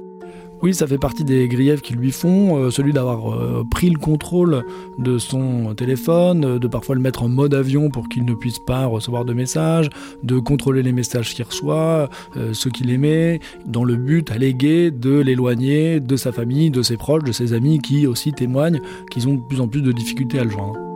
Oui, 0.62 0.74
ça 0.74 0.86
fait 0.86 0.98
partie 0.98 1.24
des 1.24 1.48
griefs 1.48 1.82
qu'ils 1.82 1.96
lui 1.96 2.12
font, 2.12 2.56
euh, 2.56 2.70
celui 2.70 2.92
d'avoir 2.92 3.34
euh, 3.34 3.64
pris 3.68 3.90
le 3.90 3.98
contrôle 3.98 4.64
de 4.96 5.18
son 5.18 5.74
téléphone, 5.74 6.60
de 6.60 6.68
parfois 6.68 6.94
le 6.94 7.00
mettre 7.00 7.24
en 7.24 7.28
mode 7.28 7.52
avion 7.52 7.90
pour 7.90 8.08
qu'il 8.08 8.24
ne 8.24 8.34
puisse 8.34 8.60
pas 8.60 8.86
recevoir 8.86 9.24
de 9.24 9.32
messages, 9.32 9.90
de 10.22 10.38
contrôler 10.38 10.84
les 10.84 10.92
messages 10.92 11.34
qu'il 11.34 11.44
reçoit, 11.44 12.08
euh, 12.36 12.52
ceux 12.52 12.70
qu'il 12.70 12.90
aimait, 12.90 13.40
dans 13.66 13.82
le 13.82 13.96
but 13.96 14.30
allégué 14.30 14.92
de 14.92 15.18
l'éloigner 15.18 15.98
de 15.98 16.16
sa 16.16 16.30
famille, 16.30 16.70
de 16.70 16.82
ses 16.82 16.96
proches, 16.96 17.24
de 17.24 17.32
ses 17.32 17.54
amis 17.54 17.80
qui 17.80 18.06
aussi 18.06 18.32
témoignent 18.32 18.80
qu'ils 19.10 19.26
ont 19.26 19.34
de 19.34 19.42
plus 19.42 19.60
en 19.60 19.66
plus 19.66 19.82
de 19.82 19.90
difficultés 19.90 20.38
à 20.38 20.44
le 20.44 20.50
joindre. 20.50 20.91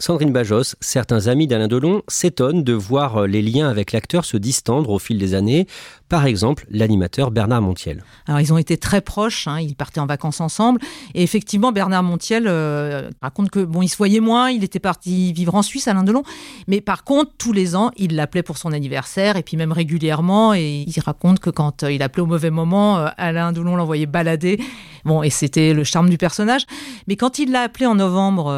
Sandrine 0.00 0.32
Bajos, 0.32 0.74
certains 0.80 1.28
amis 1.28 1.46
d'Alain 1.46 1.68
Delon 1.68 2.02
s'étonnent 2.08 2.64
de 2.64 2.72
voir 2.72 3.16
euh, 3.18 3.26
les 3.28 3.42
liens 3.42 3.68
avec 3.68 3.92
l'acteur 3.92 4.24
se 4.24 4.36
distendre 4.36 4.90
au 4.90 4.98
fil 4.98 5.18
des 5.18 5.34
années. 5.34 5.68
Par 6.08 6.26
exemple, 6.26 6.66
l'animateur 6.68 7.30
Bernard 7.30 7.62
Montiel. 7.62 8.02
Alors, 8.26 8.40
ils 8.40 8.52
ont 8.52 8.58
été 8.58 8.76
très 8.76 9.00
proches, 9.00 9.46
hein, 9.46 9.60
ils 9.60 9.76
partaient 9.76 10.00
en 10.00 10.06
vacances 10.06 10.40
ensemble. 10.40 10.80
Et 11.14 11.22
effectivement, 11.22 11.70
Bernard 11.70 12.02
Montiel 12.02 12.46
euh, 12.48 13.08
raconte 13.22 13.50
que, 13.50 13.60
bon, 13.60 13.82
il 13.82 13.88
se 13.88 13.96
voyait 13.96 14.18
moins, 14.18 14.50
il 14.50 14.64
était 14.64 14.80
parti 14.80 15.32
vivre 15.32 15.54
en 15.54 15.62
Suisse, 15.62 15.86
Alain 15.86 16.02
Delon. 16.02 16.24
Mais 16.66 16.80
par 16.80 17.04
contre, 17.04 17.30
tous 17.38 17.52
les 17.52 17.76
ans, 17.76 17.92
il 17.96 18.16
l'appelait 18.16 18.42
pour 18.42 18.58
son 18.58 18.72
anniversaire, 18.72 19.36
et 19.36 19.44
puis 19.44 19.56
même 19.56 19.72
régulièrement. 19.72 20.54
Et 20.54 20.84
il 20.88 21.00
raconte 21.00 21.38
que 21.38 21.50
quand 21.50 21.84
euh, 21.84 21.92
il 21.92 22.02
appelait 22.02 22.22
au 22.22 22.26
mauvais 22.26 22.50
moment, 22.50 22.96
Alain 23.16 23.52
Delon 23.52 23.76
l'envoyait 23.76 24.06
balader. 24.06 24.58
Bon, 25.04 25.22
et 25.22 25.30
c'était 25.30 25.74
le 25.74 25.84
charme 25.84 26.10
du 26.10 26.18
personnage. 26.18 26.66
Mais 27.08 27.16
quand 27.16 27.38
il 27.38 27.52
l'a 27.52 27.62
appelé 27.62 27.86
en 27.86 27.94
novembre 27.94 28.52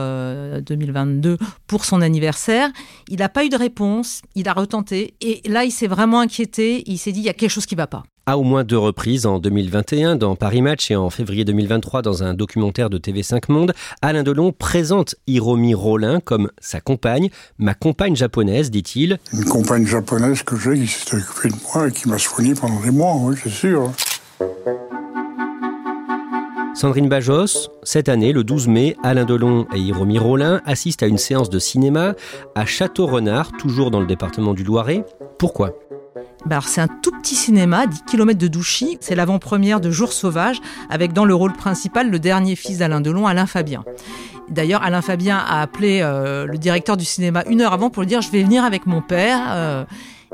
2022, 0.60 1.38
pour 1.66 1.84
son 1.84 2.00
anniversaire. 2.00 2.70
Il 3.08 3.18
n'a 3.18 3.28
pas 3.28 3.44
eu 3.44 3.48
de 3.48 3.56
réponse, 3.56 4.22
il 4.34 4.48
a 4.48 4.52
retenté 4.52 5.14
et 5.20 5.42
là 5.48 5.64
il 5.64 5.70
s'est 5.70 5.86
vraiment 5.86 6.20
inquiété, 6.20 6.82
il 6.86 6.98
s'est 6.98 7.12
dit 7.12 7.20
il 7.20 7.26
y 7.26 7.28
a 7.28 7.34
quelque 7.34 7.50
chose 7.50 7.66
qui 7.66 7.74
ne 7.74 7.80
va 7.80 7.86
pas. 7.86 8.04
À 8.28 8.38
au 8.38 8.42
moins 8.42 8.64
deux 8.64 8.78
reprises, 8.78 9.24
en 9.24 9.38
2021 9.38 10.16
dans 10.16 10.34
Paris 10.34 10.60
Match 10.60 10.90
et 10.90 10.96
en 10.96 11.10
février 11.10 11.44
2023 11.44 12.02
dans 12.02 12.24
un 12.24 12.34
documentaire 12.34 12.90
de 12.90 12.98
TV5 12.98 13.52
Monde, 13.52 13.72
Alain 14.02 14.24
Delon 14.24 14.52
présente 14.52 15.14
Hiromi 15.28 15.74
Rollin 15.74 16.18
comme 16.18 16.50
sa 16.58 16.80
compagne, 16.80 17.30
ma 17.58 17.74
compagne 17.74 18.16
japonaise, 18.16 18.72
dit-il. 18.72 19.18
Une 19.32 19.44
compagne 19.44 19.86
japonaise 19.86 20.42
que 20.42 20.56
j'ai 20.56 20.74
qui 20.74 20.88
s'est 20.88 21.16
occupée 21.16 21.50
de 21.50 21.54
moi 21.72 21.88
et 21.88 21.92
qui 21.92 22.08
m'a 22.08 22.18
soigné 22.18 22.54
pendant 22.54 22.80
des 22.80 22.90
mois, 22.90 23.14
oui, 23.16 23.36
c'est 23.40 23.48
sûr. 23.48 23.92
Sandrine 26.76 27.09
Bajos, 27.09 27.71
cette 27.85 28.11
année, 28.11 28.35
le 28.35 28.45
12 28.45 28.68
mai, 28.68 28.97
Alain 29.02 29.25
Delon 29.25 29.66
et 29.75 29.78
Hiromi 29.78 30.18
Rollin 30.18 30.61
assistent 30.66 31.04
à 31.04 31.06
une 31.06 31.16
séance 31.16 31.49
de 31.49 31.59
cinéma 31.59 32.12
à 32.54 32.66
Château-Renard, 32.66 33.52
toujours 33.52 33.90
dans 33.90 33.99
le 33.99 34.06
département 34.06 34.52
du 34.52 34.62
Loiret. 34.62 35.02
Pourquoi? 35.38 35.73
Bah 36.45 36.61
c'est 36.62 36.83
un 36.83 36.88
tout 36.88 37.12
petit 37.23 37.35
cinéma, 37.35 37.78
à 37.78 37.87
10 37.87 38.02
km 38.02 38.38
de 38.38 38.47
Douchy. 38.47 38.99
C'est 39.00 39.14
l'avant-première 39.14 39.80
de 39.80 39.90
Jour 39.90 40.12
sauvage, 40.12 40.61
avec 40.90 41.14
dans 41.14 41.25
le 41.25 41.35
rôle 41.35 41.54
principal 41.54 42.11
le 42.11 42.18
dernier 42.18 42.56
fils 42.56 42.76
d'Alain 42.76 43.00
Delon, 43.00 43.26
Alain 43.26 43.47
Fabien. 43.47 43.83
D'ailleurs, 44.50 44.83
Alain 44.83 45.00
Fabien 45.00 45.38
a 45.38 45.62
appelé 45.62 46.00
euh, 46.02 46.45
le 46.45 46.59
directeur 46.59 46.99
du 46.99 47.06
cinéma 47.06 47.42
une 47.49 47.62
heure 47.62 47.73
avant 47.73 47.88
pour 47.88 48.02
lui 48.02 48.06
dire 48.06 48.21
Je 48.21 48.30
vais 48.30 48.42
venir 48.42 48.64
avec 48.64 48.85
mon 48.85 49.00
père. 49.00 49.40
Euh, 49.49 49.85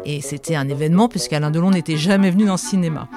et 0.05 0.21
c'était 0.21 0.57
un 0.57 0.69
événement 0.69 1.09
puisqu'Alain 1.09 1.53
Delon 1.53 1.71
n'était 1.71 1.97
jamais 1.97 2.31
venu 2.31 2.47
dans 2.47 2.57
ce 2.57 2.67
cinéma. 2.67 3.09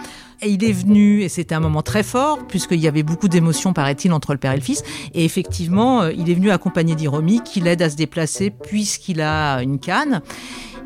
Et 0.41 0.49
il 0.49 0.63
est 0.63 0.71
venu, 0.71 1.21
et 1.21 1.29
c'était 1.29 1.55
un 1.55 1.59
moment 1.59 1.81
très 1.81 2.03
fort, 2.03 2.39
puisqu'il 2.47 2.79
y 2.79 2.87
avait 2.87 3.03
beaucoup 3.03 3.27
d'émotions, 3.27 3.73
paraît-il, 3.73 4.11
entre 4.13 4.33
le 4.33 4.37
père 4.37 4.51
et 4.51 4.57
le 4.57 4.61
fils. 4.61 4.83
Et 5.13 5.25
effectivement, 5.25 6.01
euh, 6.01 6.11
il 6.11 6.29
est 6.29 6.33
venu 6.33 6.51
accompagné 6.51 6.95
d'Iromi, 6.95 7.41
qui 7.43 7.61
l'aide 7.61 7.81
à 7.81 7.89
se 7.89 7.95
déplacer, 7.95 8.49
puisqu'il 8.51 9.21
a 9.21 9.61
une 9.61 9.79
canne. 9.79 10.21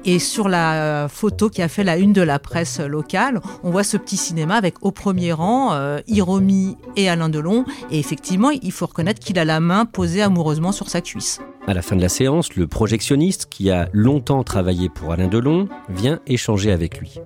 Et 0.05 0.19
sur 0.19 0.47
la 0.47 1.07
photo 1.09 1.49
qui 1.49 1.61
a 1.61 1.67
fait 1.67 1.83
la 1.83 1.97
une 1.97 2.13
de 2.13 2.21
la 2.21 2.39
presse 2.39 2.79
locale, 2.79 3.41
on 3.63 3.71
voit 3.71 3.83
ce 3.83 3.97
petit 3.97 4.17
cinéma 4.17 4.55
avec 4.55 4.75
au 4.81 4.91
premier 4.91 5.33
rang 5.33 5.73
euh, 5.73 5.99
Hiromi 6.07 6.77
et 6.95 7.09
Alain 7.09 7.29
Delon. 7.29 7.65
Et 7.91 7.99
effectivement, 7.99 8.49
il 8.49 8.71
faut 8.71 8.85
reconnaître 8.85 9.19
qu'il 9.19 9.37
a 9.39 9.45
la 9.45 9.59
main 9.59 9.85
posée 9.85 10.21
amoureusement 10.21 10.71
sur 10.71 10.89
sa 10.89 11.01
cuisse. 11.01 11.41
À 11.69 11.75
la 11.75 11.83
fin 11.83 11.95
de 11.95 12.01
la 12.01 12.09
séance, 12.09 12.55
le 12.55 12.65
projectionniste, 12.65 13.45
qui 13.47 13.69
a 13.69 13.89
longtemps 13.93 14.43
travaillé 14.43 14.89
pour 14.89 15.11
Alain 15.11 15.27
Delon, 15.27 15.69
vient 15.87 16.19
échanger 16.25 16.71
avec 16.71 16.97
lui. 16.97 17.19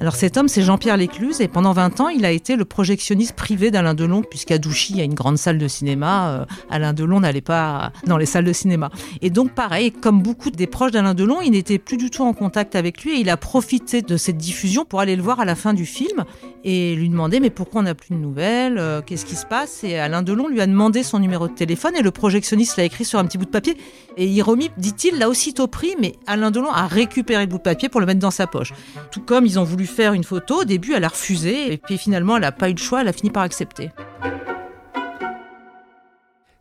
Alors 0.00 0.16
cet 0.16 0.36
homme, 0.36 0.48
c'est 0.48 0.62
Jean-Pierre 0.62 0.96
Lécluse, 0.96 1.40
et 1.40 1.46
pendant 1.46 1.72
20 1.72 2.00
ans, 2.00 2.08
il 2.08 2.24
a 2.24 2.32
été 2.32 2.56
le 2.56 2.64
projectionniste 2.64 3.36
privé 3.36 3.70
d'Alain 3.70 3.94
Delon, 3.94 4.22
puisqu'à 4.28 4.58
Douchy, 4.58 4.94
il 4.94 4.98
y 4.98 5.00
a 5.00 5.04
une 5.04 5.14
grande 5.14 5.38
salle 5.38 5.58
de 5.58 5.68
cinéma. 5.68 6.28
Euh, 6.40 6.44
Alain 6.70 6.92
Delon 6.92 7.20
n'allait 7.20 7.40
pas 7.40 7.92
dans 8.04 8.16
les 8.16 8.26
salles 8.26 8.46
de 8.46 8.52
cinéma. 8.52 8.90
Et 9.22 9.30
donc 9.30 9.54
pareil, 9.54 9.92
comme 9.92 10.22
beaucoup 10.22 10.50
des 10.50 10.66
proches 10.66 10.90
d'Alain 10.90 11.14
Delon, 11.14 11.40
il 11.40 11.52
n'était 11.52 11.78
plus 11.78 11.96
du 11.96 12.10
tout 12.10 12.22
en 12.22 12.32
contact 12.32 12.74
avec 12.74 13.04
lui, 13.04 13.12
et 13.12 13.20
il 13.20 13.30
a 13.30 13.36
profité 13.36 14.02
de 14.02 14.16
cette 14.16 14.38
diffusion 14.38 14.84
pour 14.84 14.98
aller 14.98 15.14
le 15.14 15.22
voir 15.22 15.38
à 15.38 15.44
la 15.44 15.54
fin 15.54 15.72
du 15.72 15.86
film, 15.86 16.24
et 16.64 16.96
lui 16.96 17.08
demander, 17.08 17.38
mais 17.38 17.50
pourquoi 17.50 17.82
on 17.82 17.84
n'a 17.84 17.94
plus 17.94 18.16
de 18.16 18.20
nouvelles? 18.20 18.78
Euh, 18.78 19.02
Qu'est-ce 19.02 19.24
qui 19.24 19.36
se 19.36 19.46
passe? 19.46 19.84
Et 19.84 20.00
Alain 20.00 20.22
Delon 20.22 20.48
lui 20.48 20.60
a 20.60 20.66
demandé 20.66 21.04
son 21.04 21.20
numéro 21.20 21.46
de 21.46 21.54
téléphone, 21.54 21.94
et 21.96 22.02
le 22.02 22.10
projectionniste 22.10 22.76
l'a 22.76 22.82
écrit 22.82 23.04
sur 23.04 23.20
un 23.20 23.24
petit 23.24 23.38
bout 23.38 23.44
de 23.44 23.50
papier. 23.50 23.76
Et 24.16 24.26
Hiromi, 24.26 24.70
dit-il, 24.78 25.18
l'a 25.18 25.28
aussitôt 25.28 25.66
pris, 25.66 25.96
mais 26.00 26.12
Alain 26.26 26.50
Delon 26.50 26.70
a 26.70 26.86
récupéré 26.86 27.42
le 27.42 27.48
bout 27.48 27.58
de 27.58 27.62
papier 27.62 27.88
pour 27.88 28.00
le 28.00 28.06
mettre 28.06 28.20
dans 28.20 28.30
sa 28.30 28.46
poche. 28.46 28.72
Tout 29.10 29.20
comme 29.20 29.44
ils 29.44 29.58
ont 29.58 29.64
voulu 29.64 29.86
faire 29.86 30.12
une 30.12 30.24
photo, 30.24 30.60
au 30.60 30.64
début, 30.64 30.92
elle 30.94 31.04
a 31.04 31.08
refusé, 31.08 31.72
et 31.72 31.78
puis 31.78 31.98
finalement, 31.98 32.36
elle 32.36 32.42
n'a 32.42 32.52
pas 32.52 32.70
eu 32.70 32.74
le 32.74 32.78
choix, 32.78 33.00
elle 33.00 33.08
a 33.08 33.12
fini 33.12 33.30
par 33.30 33.42
accepter. 33.42 33.90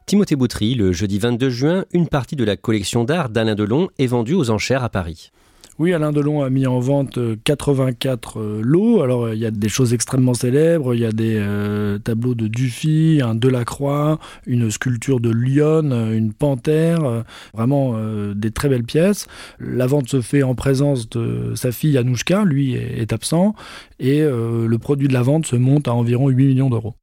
Timothée 0.05 0.35
Boutry, 0.35 0.75
le 0.75 0.91
jeudi 0.91 1.17
22 1.17 1.49
juin, 1.49 1.85
une 1.91 2.07
partie 2.07 2.35
de 2.35 2.43
la 2.43 2.57
collection 2.57 3.03
d'art 3.03 3.29
d'Alain 3.29 3.55
Delon 3.55 3.89
est 3.97 4.07
vendue 4.07 4.33
aux 4.33 4.49
enchères 4.49 4.83
à 4.83 4.89
Paris. 4.89 5.31
Oui, 5.79 5.91
Alain 5.91 6.11
Delon 6.11 6.43
a 6.43 6.51
mis 6.51 6.67
en 6.67 6.79
vente 6.79 7.17
84 7.43 8.37
euh, 8.37 8.41
euh, 8.41 8.61
lots. 8.63 9.01
Alors, 9.01 9.25
euh, 9.25 9.33
il 9.33 9.41
y 9.41 9.45
a 9.47 9.49
des 9.49 9.69
choses 9.69 9.95
extrêmement 9.95 10.35
célèbres. 10.35 10.93
Il 10.93 11.01
y 11.01 11.05
a 11.05 11.11
des 11.11 11.43
tableaux 12.03 12.35
de 12.35 12.47
Dufy, 12.47 13.21
un 13.23 13.33
Delacroix, 13.33 14.19
une 14.45 14.69
sculpture 14.69 15.19
de 15.19 15.31
Lyon, 15.31 15.91
une 16.11 16.31
panthère. 16.31 17.23
vraiment 17.53 17.95
des 18.35 18.51
très 18.51 18.69
belles 18.69 18.83
pièces. 18.83 19.27
La 19.59 19.87
vente 19.87 20.09
se 20.09 20.21
fait 20.21 20.43
en 20.43 20.55
présence 20.55 21.09
de 21.09 21.53
sa 21.55 21.71
fille 21.71 21.97
Anouchka. 21.97 22.43
Lui 22.43 22.73
est, 22.73 23.11
absent. 23.13 23.55
Et 23.99 24.21
le 24.21 24.77
produit 24.77 25.07
de 25.07 25.13
la 25.13 25.21
vente 25.21 25.45
se 25.45 25.55
monte 25.55 25.87
à 25.87 25.93
environ 25.93 26.29
8 26.29 26.47
millions 26.47 26.69
d'euros. 26.69 26.95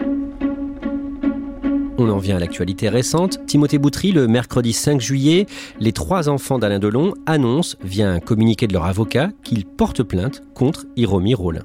On 2.00 2.09
en 2.09 2.16
vient 2.16 2.37
à 2.37 2.38
l'actualité 2.38 2.88
récente. 2.88 3.45
Timothée 3.47 3.76
Boutry, 3.76 4.12
le 4.12 4.26
mercredi 4.26 4.73
5 4.73 5.02
juillet, 5.02 5.45
les 5.80 5.92
trois 5.92 6.30
enfants 6.30 6.59
d'Alain 6.59 6.78
Delon 6.78 7.12
annoncent, 7.26 7.76
via 7.85 8.11
un 8.11 8.21
communiqué 8.21 8.66
de 8.66 8.73
leur 8.73 8.87
avocat, 8.87 9.28
qu'ils 9.45 9.66
portent 9.66 10.02
plainte 10.02 10.42
contre 10.54 10.87
Hiromi 10.97 11.35
Rollin. 11.35 11.61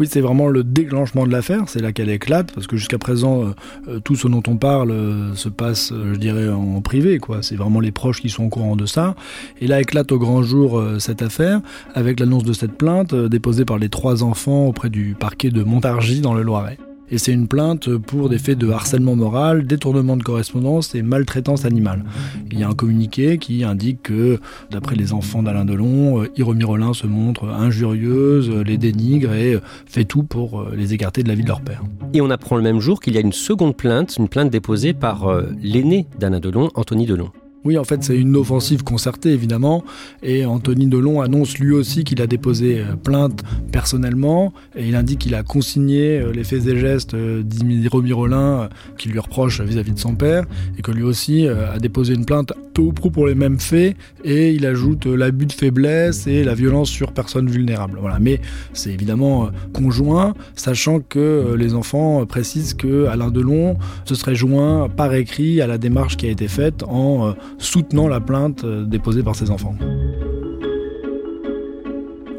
Oui, 0.00 0.08
c'est 0.10 0.20
vraiment 0.20 0.48
le 0.48 0.64
déclenchement 0.64 1.28
de 1.28 1.30
l'affaire, 1.30 1.68
c'est 1.68 1.80
là 1.80 1.92
qu'elle 1.92 2.08
éclate, 2.08 2.50
parce 2.50 2.66
que 2.66 2.76
jusqu'à 2.76 2.98
présent, 2.98 3.44
euh, 3.44 3.50
euh, 3.86 4.00
tout 4.00 4.16
ce 4.16 4.26
dont 4.26 4.42
on 4.48 4.56
parle 4.56 4.90
euh, 4.90 5.34
se 5.36 5.48
passe, 5.48 5.92
je 5.92 6.18
dirais, 6.18 6.48
en 6.48 6.80
privé, 6.80 7.18
quoi. 7.18 7.40
C'est 7.42 7.54
vraiment 7.54 7.78
les 7.78 7.92
proches 7.92 8.20
qui 8.20 8.30
sont 8.30 8.46
au 8.46 8.48
courant 8.48 8.74
de 8.74 8.86
ça. 8.86 9.14
Et 9.60 9.68
là 9.68 9.80
éclate 9.80 10.10
au 10.10 10.18
grand 10.18 10.42
jour 10.42 10.82
cette 10.98 11.22
affaire, 11.22 11.60
avec 11.94 12.18
l'annonce 12.18 12.42
de 12.42 12.52
cette 12.52 12.72
plainte 12.72 13.14
déposée 13.14 13.64
par 13.64 13.78
les 13.78 13.90
trois 13.90 14.24
enfants 14.24 14.66
auprès 14.66 14.90
du 14.90 15.14
parquet 15.14 15.50
de 15.50 15.62
Montargis 15.62 16.20
dans 16.20 16.34
le 16.34 16.42
Loiret 16.42 16.78
et 17.12 17.18
c'est 17.18 17.32
une 17.32 17.46
plainte 17.46 17.96
pour 17.96 18.28
des 18.28 18.38
faits 18.38 18.58
de 18.58 18.70
harcèlement 18.70 19.14
moral, 19.14 19.66
détournement 19.66 20.16
de 20.16 20.22
correspondance 20.22 20.96
et 20.96 21.02
maltraitance 21.02 21.64
animale. 21.64 22.04
Il 22.50 22.58
y 22.58 22.64
a 22.64 22.68
un 22.68 22.74
communiqué 22.74 23.38
qui 23.38 23.62
indique 23.62 24.02
que, 24.02 24.40
d'après 24.70 24.96
les 24.96 25.12
enfants 25.12 25.42
d'Alain 25.42 25.64
Delon, 25.64 26.24
Hiromi 26.36 26.64
Rollin 26.64 26.94
se 26.94 27.06
montre 27.06 27.48
injurieuse, 27.48 28.50
les 28.50 28.78
dénigre 28.78 29.32
et 29.34 29.60
fait 29.86 30.04
tout 30.04 30.22
pour 30.22 30.66
les 30.74 30.94
écarter 30.94 31.22
de 31.22 31.28
la 31.28 31.34
vie 31.34 31.42
de 31.42 31.48
leur 31.48 31.60
père. 31.60 31.82
Et 32.14 32.20
on 32.20 32.30
apprend 32.30 32.56
le 32.56 32.62
même 32.62 32.80
jour 32.80 33.00
qu'il 33.00 33.14
y 33.14 33.18
a 33.18 33.20
une 33.20 33.32
seconde 33.32 33.76
plainte, 33.76 34.16
une 34.18 34.28
plainte 34.28 34.50
déposée 34.50 34.94
par 34.94 35.28
euh, 35.28 35.42
l'aîné 35.62 36.06
d'Alain 36.18 36.40
Delon, 36.40 36.70
Anthony 36.74 37.06
Delon. 37.06 37.30
Oui, 37.64 37.78
en 37.78 37.84
fait, 37.84 38.02
c'est 38.02 38.18
une 38.18 38.36
offensive 38.36 38.82
concertée, 38.82 39.30
évidemment. 39.30 39.84
Et 40.24 40.44
Anthony 40.44 40.88
Delon 40.88 41.20
annonce 41.20 41.58
lui 41.58 41.72
aussi 41.72 42.02
qu'il 42.02 42.20
a 42.20 42.26
déposé 42.26 42.80
euh, 42.80 42.96
plainte 42.96 43.44
personnellement. 43.70 44.52
Et 44.74 44.88
il 44.88 44.96
indique 44.96 45.20
qu'il 45.20 45.36
a 45.36 45.44
consigné 45.44 46.18
euh, 46.18 46.32
les 46.32 46.42
faits 46.42 46.66
et 46.66 46.76
gestes 46.76 47.14
euh, 47.14 47.42
d'Iromi 47.44 48.12
Rollin 48.12 48.68
qui 48.98 49.10
lui 49.10 49.20
reproche 49.20 49.60
vis-à-vis 49.60 49.92
de 49.92 49.98
son 50.00 50.16
père. 50.16 50.44
Et 50.76 50.82
que 50.82 50.90
lui 50.90 51.04
aussi 51.04 51.46
a 51.46 51.78
déposé 51.78 52.14
une 52.14 52.24
plainte 52.24 52.52
peu 52.74 52.82
ou 52.82 52.92
prou 52.92 53.10
pour 53.10 53.28
les 53.28 53.36
mêmes 53.36 53.60
faits. 53.60 53.96
Et 54.24 54.50
il 54.52 54.66
ajoute 54.66 55.06
l'abus 55.06 55.46
de 55.46 55.52
faiblesse 55.52 56.26
et 56.26 56.42
la 56.42 56.54
violence 56.54 56.90
sur 56.90 57.12
personnes 57.12 57.48
vulnérables. 57.48 57.98
Voilà. 58.00 58.18
Mais 58.18 58.40
c'est 58.72 58.90
évidemment 58.90 59.50
conjoint, 59.72 60.34
sachant 60.56 60.98
que 61.00 61.54
les 61.56 61.74
enfants 61.74 62.24
précisent 62.26 62.74
que 62.74 63.06
Alain 63.06 63.30
Delon 63.30 63.76
se 64.04 64.14
serait 64.14 64.34
joint 64.34 64.88
par 64.88 65.14
écrit 65.14 65.60
à 65.60 65.66
la 65.66 65.78
démarche 65.78 66.16
qui 66.16 66.26
a 66.26 66.30
été 66.30 66.48
faite 66.48 66.82
en 66.84 67.34
soutenant 67.58 68.08
la 68.08 68.20
plainte 68.20 68.64
euh, 68.64 68.84
déposée 68.84 69.22
par 69.22 69.36
ses 69.36 69.50
enfants. 69.50 69.74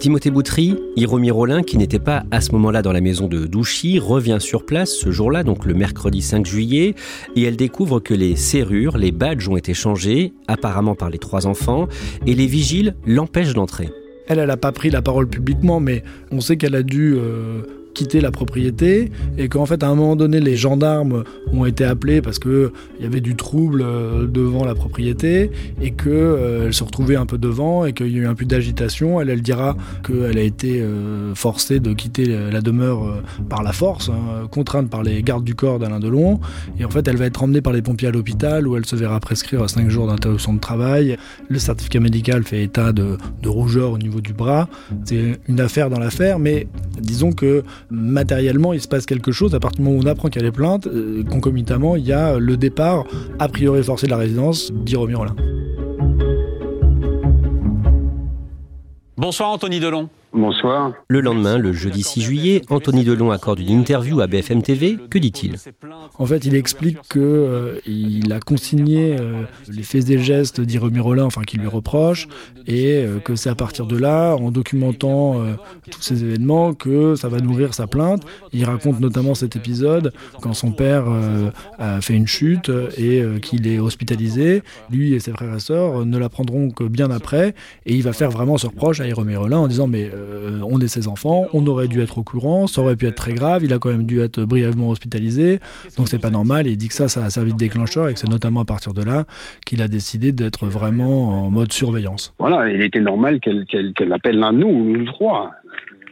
Timothée 0.04 0.32
Boutry, 0.32 0.76
Hiromi 0.98 1.32
Rollin, 1.32 1.64
qui 1.64 1.78
n'était 1.78 1.98
pas 1.98 2.26
à 2.30 2.42
ce 2.42 2.52
moment-là 2.52 2.82
dans 2.82 2.92
la 2.92 3.00
maison 3.00 3.28
de 3.28 3.46
Douchy, 3.46 4.00
revient 4.00 4.40
sur 4.42 4.66
place 4.66 4.92
ce 4.92 5.12
jour-là, 5.12 5.44
donc 5.44 5.66
le 5.66 5.74
mercredi 5.74 6.22
5 6.22 6.46
juillet, 6.46 6.94
et 7.38 7.44
elle 7.44 7.56
découvre 7.56 8.02
que 8.02 8.14
les 8.14 8.36
serrures, 8.36 8.98
les 8.98 9.14
badges 9.14 9.48
ont 9.48 9.56
été 9.56 9.74
changés, 9.74 10.34
apparemment 10.50 10.96
par 10.96 11.10
les 11.10 11.20
trois 11.20 11.48
enfants, 11.48 11.88
et 12.28 12.36
les 12.36 12.48
vigiles 12.48 12.96
l'empêchent 13.08 13.54
d'entrer. 13.54 13.92
Elle, 14.28 14.40
elle 14.40 14.48
n'a 14.48 14.58
pas 14.58 14.74
pris 14.74 14.90
la 14.90 15.02
parole 15.02 15.30
publiquement, 15.30 15.80
mais 15.80 16.04
on 16.32 16.42
sait 16.42 16.58
qu'elle 16.58 16.76
a 16.76 16.84
dû 16.84 17.16
euh, 17.16 17.62
quitter 17.94 18.22
la 18.22 18.32
propriété 18.32 19.12
et 19.38 19.50
qu'en 19.50 19.66
fait 19.66 19.84
à 19.84 19.88
un 19.88 19.96
moment 19.96 20.16
donné 20.16 20.40
les 20.40 20.56
gendarmes 20.56 21.24
ont 21.52 21.66
été 21.66 21.84
appelés 21.84 22.22
parce 22.22 22.40
que 22.40 22.72
il 23.00 23.04
y 23.04 23.08
avait 23.08 23.22
du 23.22 23.36
trouble 23.36 23.82
euh, 23.82 24.28
devant 24.28 24.66
la 24.66 24.76
propriété 24.76 25.52
et 25.82 25.92
que 25.92 26.10
euh, 26.10 26.72
se 26.72 26.84
retrouvait 26.84 27.16
un 27.16 27.26
peu 27.26 27.38
devant 27.38 27.86
et 27.86 27.94
qu'il 27.94 28.12
y 28.12 28.20
a 28.20 28.24
eu 28.24 28.28
un 28.28 28.36
peu 28.36 28.46
d'agitation. 28.46 29.22
Elle, 29.22 29.42
dira 29.42 29.76
qu'elle 30.06 30.38
a 30.38 30.42
été 30.42 30.82
euh, 30.82 31.36
forcée 31.36 31.80
de 31.80 31.94
quitter 31.94 32.26
la 32.26 32.62
demeure 32.62 33.22
par 33.50 33.64
la 33.64 33.74
force, 33.74 34.10
hein, 34.10 34.48
contrainte 34.50 34.90
par 34.90 35.04
les 35.04 35.22
gardes 35.24 35.44
du 35.44 35.56
corps 35.56 35.80
d'Alain 35.80 36.00
Delon. 36.00 36.40
Et 36.80 36.86
en 36.86 36.90
fait, 36.90 37.08
elle 37.08 37.18
va 37.18 37.26
être 37.26 37.44
emmenée 37.44 37.62
par 37.62 37.74
les 37.74 37.82
pompiers 37.82 38.08
à 38.08 38.12
l'hôpital 38.12 38.68
où 38.68 38.78
elle 38.78 38.86
se 38.86 38.96
verra 38.96 39.20
prescrire 39.20 39.70
5 39.70 39.90
jours 39.90 40.08
d'interruption 40.08 40.54
de 40.54 40.60
travail. 40.60 41.18
Le 41.50 41.60
certificat 41.60 42.00
médical 42.00 42.44
fait 42.44 42.64
état 42.64 42.92
de, 42.92 43.18
de 43.42 43.50
rougeur 43.50 43.92
au 43.92 43.98
niveau 43.98 44.22
du 44.22 44.34
bras. 44.34 44.70
C'est 45.04 45.40
une 45.48 45.60
affaire 45.60 45.90
dans 45.90 46.00
l'affaire, 46.00 46.40
mais 46.40 46.68
disons 47.00 47.32
que 47.32 47.64
matériellement, 47.90 48.74
il 48.74 48.82
se 48.82 48.88
passe 48.88 49.06
quelque 49.06 49.32
chose. 49.32 49.56
À 49.56 49.60
partir 49.60 49.80
du 49.80 49.84
moment 49.84 50.00
où 50.00 50.04
on 50.04 50.08
apprend 50.08 50.30
qu'il 50.30 50.42
y 50.42 50.46
a 50.46 50.48
les 50.48 50.52
plaintes, 50.52 50.88
euh, 50.88 51.24
concomitamment, 51.24 51.96
il 51.96 52.06
y 52.06 52.14
a 52.14 52.38
le 52.40 52.58
départ, 52.58 53.06
a 53.40 53.48
priori 53.48 53.84
forcé 53.84 54.08
de 54.08 54.12
la 54.12 54.18
résidence, 54.18 54.72
d'Iromi 54.72 55.16
Rollin. 55.16 55.36
Bonsoir 59.18 59.52
Anthony 59.52 59.80
Delon. 59.80 60.10
Bonsoir. 60.34 60.94
Le 61.10 61.22
lendemain, 61.22 61.60
le 61.60 61.74
jeudi 61.74 62.02
6 62.02 62.22
juillet, 62.22 62.62
Anthony 62.72 63.04
Delon 63.04 63.30
accorde 63.30 63.60
une 63.60 63.70
interview 63.70 64.20
à 64.20 64.26
BFM 64.26 64.64
TV. 64.64 64.98
Que 65.12 65.20
dit-il? 65.20 65.58
En 66.18 66.26
fait, 66.26 66.46
il 66.46 66.56
explique 66.56 66.98
qu'il 67.08 67.22
euh, 67.22 68.36
a 68.36 68.40
consigné 68.40 69.16
euh, 69.20 69.44
les 69.72 69.84
faits 69.84 70.10
et 70.10 70.18
gestes 70.18 70.60
d'Iromi 70.60 71.00
Rollin, 71.00 71.26
enfin 71.26 71.44
qui 71.44 71.58
lui 71.58 71.68
reproche, 71.68 72.28
et 72.66 72.96
euh, 72.96 73.20
que 73.20 73.36
c'est 73.36 73.52
à 73.52 73.54
partir 73.54 73.86
de 73.86 73.96
là, 73.96 74.34
en 74.34 74.50
documentant 74.50 75.40
tous 75.92 76.02
ces 76.02 76.24
événements, 76.24 76.74
que 76.74 77.14
ça 77.14 77.30
va 77.30 77.40
nourrir 77.40 77.76
sa 77.76 77.86
plainte. 77.86 78.24
Il 78.54 78.66
raconte 78.66 79.00
notamment 79.00 79.36
cet 79.36 79.56
épisode 79.56 80.14
quand 80.42 80.54
son 80.54 80.72
père 80.72 81.06
a 81.78 82.02
fait 82.02 82.16
une 82.16 82.28
chute 82.28 82.72
et 82.98 83.24
qu'il 83.42 83.68
est 83.68 83.78
hospitalisé. 83.78 84.64
Lui 84.90 85.14
et 85.14 85.20
ses 85.20 85.32
frères 85.32 85.56
et 85.56 85.60
sœurs 85.60 86.06
ne 86.06 86.18
l'apprendront 86.18 86.72
que 86.72 86.86
bien 86.86 87.12
après, 87.12 87.54
et 87.86 87.94
il 87.94 88.02
va 88.02 88.14
faire 88.14 88.32
vraiment 88.32 88.58
ce 88.58 88.66
reproche 88.66 89.00
à 89.00 89.08
Iromi 89.08 89.36
Rollin 89.36 89.60
en 89.60 89.68
disant 89.68 89.88
mais 89.88 90.10
euh, 90.24 90.60
on 90.64 90.80
est 90.80 90.88
ses 90.88 91.08
enfants, 91.08 91.48
on 91.54 91.66
aurait 91.68 91.88
dû 91.88 92.02
être 92.02 92.18
au 92.18 92.24
courant, 92.24 92.68
ça 92.68 92.82
aurait 92.82 92.96
pu 92.96 93.06
être 93.08 93.16
très 93.16 93.34
grave, 93.34 93.64
il 93.64 93.74
a 93.74 93.80
quand 93.80 93.90
même 93.90 94.06
dû 94.06 94.22
être 94.22 94.44
brièvement 94.44 94.90
hospitalisé, 94.90 95.60
donc 95.98 96.08
c'est 96.08 96.22
pas 96.22 96.30
normal. 96.30 96.68
Et 96.68 96.72
il 96.72 96.78
dit 96.78 96.88
que 96.88 96.94
ça, 96.94 97.08
ça 97.08 97.24
a 97.24 97.30
servi 97.30 97.54
de 97.54 97.58
déclencheur 97.58 98.10
et 98.10 98.14
que 98.14 98.20
c'est 98.20 98.30
notamment 98.30 98.62
à 98.62 98.66
partir 98.66 98.94
de 98.94 99.04
là 99.04 99.26
qu'il 99.66 99.82
a 99.82 99.88
décidé 99.88 100.32
d'être 100.32 100.68
vraiment 100.68 101.46
en 101.46 101.50
mode 101.50 101.72
surveillance. 101.72 102.34
Voilà, 102.40 102.70
il 102.70 102.82
était 102.82 103.02
normal 103.02 103.40
qu'elle 103.40 104.14
appelle 104.14 104.38
l'un 104.40 104.54
de 104.54 104.60
nous, 104.60 104.98
nous 104.98 105.06
trois, 105.06 105.52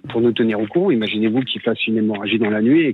pour 0.10 0.22
nous 0.22 0.32
tenir 0.32 0.60
au 0.60 0.68
courant. 0.68 0.92
Imaginez-vous 0.92 1.42
qu'il 1.42 1.62
fasse 1.62 1.86
une 1.88 1.98
hémorragie 1.98 2.40
dans 2.40 2.50
la 2.50 2.62
nuit 2.62 2.94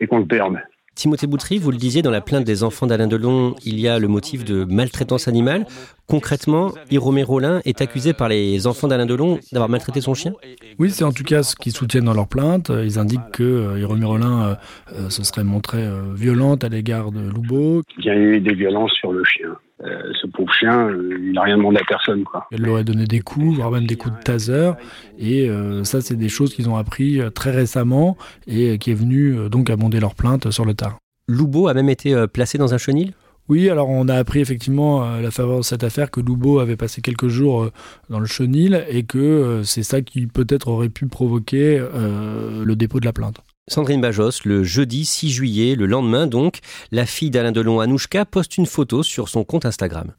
et 0.00 0.06
qu'on 0.06 0.18
le 0.18 0.26
perde. 0.26 0.58
Timothée 0.94 1.26
Boutry, 1.26 1.58
vous 1.58 1.70
le 1.70 1.78
disiez, 1.78 2.02
dans 2.02 2.10
la 2.10 2.20
plainte 2.20 2.44
des 2.44 2.62
enfants 2.62 2.86
d'Alain 2.86 3.06
Delon, 3.06 3.54
il 3.64 3.80
y 3.80 3.88
a 3.88 3.98
le 3.98 4.08
motif 4.08 4.44
de 4.44 4.64
maltraitance 4.64 5.26
animale. 5.26 5.66
Concrètement, 6.06 6.72
Hiromé 6.90 7.22
Rollin 7.22 7.60
est 7.64 7.80
accusé 7.80 8.12
par 8.12 8.28
les 8.28 8.66
enfants 8.66 8.88
d'Alain 8.88 9.06
Delon 9.06 9.38
d'avoir 9.52 9.70
maltraité 9.70 10.02
son 10.02 10.12
chien? 10.12 10.34
Oui, 10.78 10.90
c'est 10.90 11.04
en 11.04 11.12
tout 11.12 11.24
cas 11.24 11.42
ce 11.42 11.56
qu'ils 11.56 11.72
soutiennent 11.72 12.04
dans 12.04 12.14
leur 12.14 12.28
plainte. 12.28 12.70
Ils 12.70 12.98
indiquent 12.98 13.30
que 13.32 13.42
euh, 13.42 13.86
Rollin 13.86 14.42
euh, 14.42 14.54
euh, 14.92 15.08
se 15.08 15.24
serait 15.24 15.44
montré 15.44 15.82
violente 16.14 16.64
à 16.64 16.68
l'égard 16.68 17.10
de 17.10 17.20
Loubeau. 17.20 17.82
Il 17.98 18.04
y 18.04 18.10
a 18.10 18.16
eu 18.16 18.40
des 18.40 18.54
violences 18.54 18.92
sur 18.92 19.12
le 19.12 19.24
chien. 19.24 19.56
Euh, 19.84 20.12
ce 20.20 20.26
pauvre 20.26 20.52
chien, 20.52 20.88
euh, 20.88 21.18
il 21.20 21.32
n'a 21.32 21.42
rien 21.42 21.56
demandé 21.56 21.78
à 21.78 21.84
personne. 21.86 22.24
Quoi. 22.24 22.46
Elle 22.52 22.62
leur 22.62 22.76
a 22.76 22.82
donné 22.82 23.06
des 23.06 23.20
coups, 23.20 23.56
voire 23.56 23.70
même 23.70 23.86
des 23.86 23.96
coups 23.96 24.16
de 24.16 24.22
taser. 24.22 24.72
Et 25.18 25.48
euh, 25.48 25.84
ça, 25.84 26.00
c'est 26.00 26.16
des 26.16 26.28
choses 26.28 26.54
qu'ils 26.54 26.68
ont 26.68 26.76
appris 26.76 27.20
très 27.34 27.50
récemment 27.50 28.16
et 28.46 28.78
qui 28.78 28.90
est 28.90 28.94
venu 28.94 29.48
donc 29.50 29.70
abonder 29.70 30.00
leur 30.00 30.14
plainte 30.14 30.50
sur 30.50 30.64
le 30.64 30.74
tard. 30.74 30.98
Loubo 31.28 31.68
a 31.68 31.74
même 31.74 31.88
été 31.88 32.26
placé 32.32 32.58
dans 32.58 32.74
un 32.74 32.78
chenil? 32.78 33.12
Oui, 33.48 33.68
alors 33.68 33.88
on 33.88 34.08
a 34.08 34.14
appris 34.14 34.40
effectivement 34.40 35.02
à 35.02 35.20
la 35.20 35.30
faveur 35.30 35.58
de 35.58 35.64
cette 35.64 35.82
affaire 35.82 36.10
que 36.10 36.20
Loubo 36.20 36.60
avait 36.60 36.76
passé 36.76 37.00
quelques 37.00 37.26
jours 37.26 37.70
dans 38.08 38.20
le 38.20 38.26
chenil 38.26 38.84
et 38.88 39.02
que 39.02 39.62
c'est 39.64 39.82
ça 39.82 40.00
qui 40.00 40.26
peut-être 40.26 40.68
aurait 40.68 40.88
pu 40.88 41.06
provoquer 41.06 41.78
le 41.78 42.74
dépôt 42.74 43.00
de 43.00 43.04
la 43.04 43.12
plainte. 43.12 43.42
Sandrine 43.68 44.00
Bajos, 44.00 44.40
le 44.44 44.64
jeudi 44.64 45.04
6 45.04 45.30
juillet, 45.30 45.76
le 45.76 45.86
lendemain 45.86 46.26
donc, 46.26 46.58
la 46.90 47.06
fille 47.06 47.30
d'Alain 47.30 47.52
Delon, 47.52 47.78
Anouchka, 47.78 48.24
poste 48.24 48.58
une 48.58 48.66
photo 48.66 49.04
sur 49.04 49.28
son 49.28 49.44
compte 49.44 49.64
Instagram. 49.64 50.10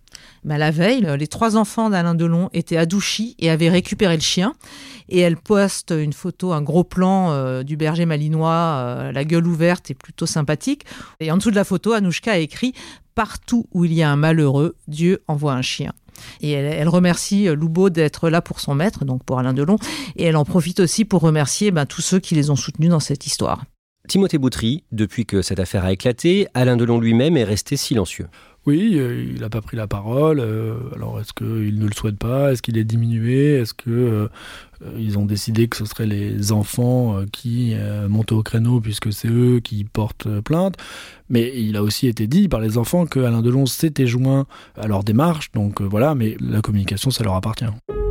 Bah, 0.46 0.58
la 0.58 0.72
veille, 0.72 1.06
les 1.20 1.28
trois 1.28 1.58
enfants 1.58 1.90
d'Alain 1.90 2.16
Delon 2.16 2.50
étaient 2.54 2.78
à 2.78 2.86
Douchy 2.86 3.36
et 3.40 3.50
avaient 3.50 3.70
récupéré 3.70 4.16
le 4.16 4.22
chien. 4.22 4.54
Et 5.10 5.20
elle 5.20 5.36
poste 5.36 5.92
une 5.92 6.14
photo, 6.14 6.54
un 6.54 6.62
gros 6.62 6.86
plan 6.86 7.32
euh, 7.32 7.64
du 7.64 7.76
berger 7.76 8.06
malinois, 8.06 8.50
euh, 8.50 9.12
la 9.12 9.26
gueule 9.26 9.46
ouverte 9.46 9.92
et 9.92 9.94
plutôt 9.94 10.26
sympathique. 10.26 10.86
Et 11.20 11.30
en 11.30 11.36
dessous 11.36 11.52
de 11.52 11.56
la 11.56 11.66
photo, 11.66 11.92
Anouchka 11.92 12.32
a 12.32 12.38
écrit 12.38 12.74
Partout 13.14 13.66
où 13.74 13.84
il 13.84 13.92
y 13.92 14.04
a 14.04 14.10
un 14.10 14.16
malheureux, 14.16 14.78
Dieu 14.88 15.22
envoie 15.28 15.54
un 15.54 15.62
chien. 15.62 15.92
Et 16.42 16.52
elle, 16.52 16.90
remercie 16.90 17.48
euh, 17.48 17.56
Loubeau 17.56 17.90
d'être 17.90 18.30
là 18.30 18.42
pour 18.42 18.60
son 18.60 18.76
maître, 18.76 19.06
donc 19.06 19.24
pour 19.24 19.40
Alain 19.40 19.54
Delon. 19.54 19.78
Et 20.16 20.24
elle 20.24 20.38
en 20.38 20.46
profite 20.46 20.80
aussi 20.80 21.06
pour 21.06 21.22
remercier 21.22 21.72
ben, 21.72 21.86
tous 21.86 22.02
ceux 22.02 22.20
qui 22.20 22.36
les 22.36 22.50
ont 22.50 22.56
soutenus 22.56 22.90
dans 22.90 23.00
cette 23.00 23.26
histoire. 23.26 23.64
Timothée 24.08 24.38
Boutry, 24.38 24.84
depuis 24.92 25.26
que 25.26 25.42
cette 25.42 25.62
affaire 25.62 25.86
a 25.86 25.94
éclaté, 25.94 26.48
Alain 26.54 26.76
Delon 26.76 27.00
lui-même 27.00 27.38
est 27.38 27.46
resté 27.46 27.78
silencieux. 27.78 28.28
Oui, 28.66 28.94
euh, 28.96 29.26
il 29.36 29.42
n'a 29.42 29.50
pas 29.50 29.62
pris 29.62 29.76
la 29.76 29.88
parole. 29.88 30.40
Euh, 30.40 30.76
alors, 30.96 31.20
est-ce 31.20 31.34
qu'il 31.34 31.80
ne 31.80 31.86
le 31.86 31.94
souhaite 31.94 32.18
pas? 32.18 32.52
Est-ce 32.52 32.62
qu'il 32.62 32.78
est 32.78 32.84
diminué? 32.84 33.56
Est-ce 33.56 33.74
que 33.74 34.30
ils 34.98 35.18
ont 35.18 35.26
décidé 35.26 35.70
que 35.70 35.78
ce 35.78 35.86
seraient 35.86 36.08
les 36.08 36.52
enfants 36.52 37.24
qui 37.32 37.74
montaient 38.10 38.34
au 38.34 38.44
créneau 38.44 38.82
puisque 38.82 39.14
c'est 39.14 39.30
eux 39.30 39.62
qui 39.62 39.86
portent 39.86 40.42
plainte? 40.42 40.76
Mais 41.30 41.54
il 41.56 41.78
a 41.78 41.84
aussi 41.84 42.08
été 42.08 42.28
dit 42.28 42.50
par 42.50 42.60
les 42.60 42.78
enfants 42.78 43.06
que 43.06 43.22
Alain 43.22 43.42
Delon 43.42 43.66
s'était 43.66 44.08
joint 44.08 44.46
à 44.76 44.88
leur 44.88 45.06
démarche. 45.06 45.52
Donc 45.54 45.82
voilà, 45.82 46.16
mais 46.16 46.36
la 46.42 46.62
communication, 46.62 47.12
ça 47.12 47.24
leur 47.24 47.36
appartient. 47.36 48.03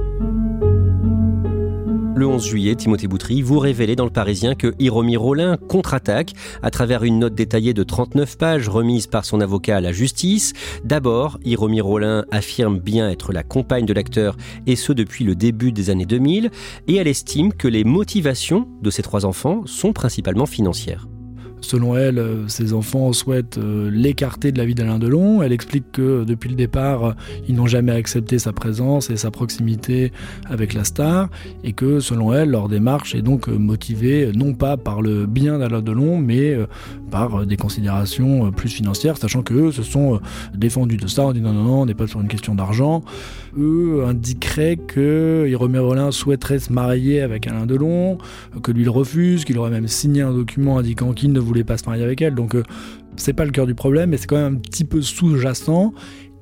Le 2.22 2.28
11 2.28 2.46
juillet, 2.46 2.76
Timothée 2.76 3.08
Boutry, 3.08 3.42
vous 3.42 3.58
révélez 3.58 3.96
dans 3.96 4.04
Le 4.04 4.10
Parisien 4.12 4.54
que 4.54 4.74
Hiromi 4.78 5.16
Rollin 5.16 5.56
contre-attaque 5.56 6.34
à 6.62 6.70
travers 6.70 7.02
une 7.02 7.18
note 7.18 7.34
détaillée 7.34 7.74
de 7.74 7.82
39 7.82 8.38
pages 8.38 8.68
remise 8.68 9.08
par 9.08 9.24
son 9.24 9.40
avocat 9.40 9.78
à 9.78 9.80
la 9.80 9.90
justice. 9.90 10.52
D'abord, 10.84 11.40
Hiromi 11.44 11.80
Rollin 11.80 12.24
affirme 12.30 12.78
bien 12.78 13.10
être 13.10 13.32
la 13.32 13.42
compagne 13.42 13.86
de 13.86 13.92
l'acteur 13.92 14.36
et 14.68 14.76
ce 14.76 14.92
depuis 14.92 15.24
le 15.24 15.34
début 15.34 15.72
des 15.72 15.90
années 15.90 16.06
2000 16.06 16.52
et 16.86 16.94
elle 16.94 17.08
estime 17.08 17.52
que 17.52 17.66
les 17.66 17.82
motivations 17.82 18.68
de 18.82 18.90
ses 18.90 19.02
trois 19.02 19.26
enfants 19.26 19.62
sont 19.66 19.92
principalement 19.92 20.46
financières. 20.46 21.08
Selon 21.62 21.96
elle, 21.96 22.18
euh, 22.18 22.48
ses 22.48 22.72
enfants 22.72 23.12
souhaitent 23.12 23.56
euh, 23.56 23.88
l'écarter 23.90 24.50
de 24.50 24.58
la 24.58 24.64
vie 24.64 24.74
d'Alain 24.74 24.98
Delon. 24.98 25.42
Elle 25.42 25.52
explique 25.52 25.92
que 25.92 26.24
depuis 26.24 26.50
le 26.50 26.56
départ, 26.56 27.04
euh, 27.04 27.12
ils 27.48 27.54
n'ont 27.54 27.68
jamais 27.68 27.92
accepté 27.92 28.38
sa 28.38 28.52
présence 28.52 29.10
et 29.10 29.16
sa 29.16 29.30
proximité 29.30 30.12
avec 30.50 30.74
la 30.74 30.84
star, 30.84 31.28
et 31.62 31.72
que 31.72 32.00
selon 32.00 32.34
elle, 32.34 32.50
leur 32.50 32.68
démarche 32.68 33.14
est 33.14 33.22
donc 33.22 33.46
motivée 33.46 34.32
non 34.34 34.54
pas 34.54 34.76
par 34.76 35.02
le 35.02 35.26
bien 35.26 35.58
d'Alain 35.58 35.82
Delon, 35.82 36.18
mais 36.18 36.56
par 37.10 37.46
des 37.46 37.56
considérations 37.56 38.50
plus 38.50 38.68
financières, 38.68 39.16
sachant 39.16 39.42
que 39.42 39.54
eux 39.54 39.72
se 39.72 39.82
sont 39.82 40.20
défendus 40.54 40.96
de 40.96 41.06
ça 41.06 41.26
en 41.26 41.32
disant 41.32 41.52
non, 41.52 41.62
non, 41.62 41.82
on 41.82 41.86
n'est 41.86 41.94
pas 41.94 42.06
sur 42.06 42.20
une 42.20 42.28
question 42.28 42.54
d'argent. 42.54 43.02
Eux 43.58 44.04
indiqueraient 44.06 44.76
que 44.76 45.46
Hiromi 45.48 45.78
Rollin 45.78 46.10
souhaiterait 46.10 46.58
se 46.58 46.72
marier 46.72 47.20
avec 47.20 47.46
Alain 47.46 47.66
Delon, 47.66 48.18
que 48.62 48.72
lui 48.72 48.82
il 48.82 48.88
refuse, 48.88 49.44
qu'il 49.44 49.58
aurait 49.58 49.70
même 49.70 49.88
signé 49.88 50.22
un 50.22 50.32
document 50.32 50.78
indiquant 50.78 51.12
qu'il 51.12 51.32
ne 51.32 51.38
voulait 51.38 51.52
voulait 51.52 51.64
pas 51.64 51.76
se 51.76 51.84
marier 51.84 52.02
avec 52.02 52.22
elle. 52.22 52.34
Donc 52.34 52.54
euh, 52.54 52.62
c'est 53.16 53.34
pas 53.34 53.44
le 53.44 53.50
cœur 53.50 53.66
du 53.66 53.74
problème, 53.74 54.10
mais 54.10 54.16
c'est 54.16 54.26
quand 54.26 54.36
même 54.36 54.54
un 54.54 54.58
petit 54.58 54.84
peu 54.84 55.02
sous-jacent. 55.02 55.92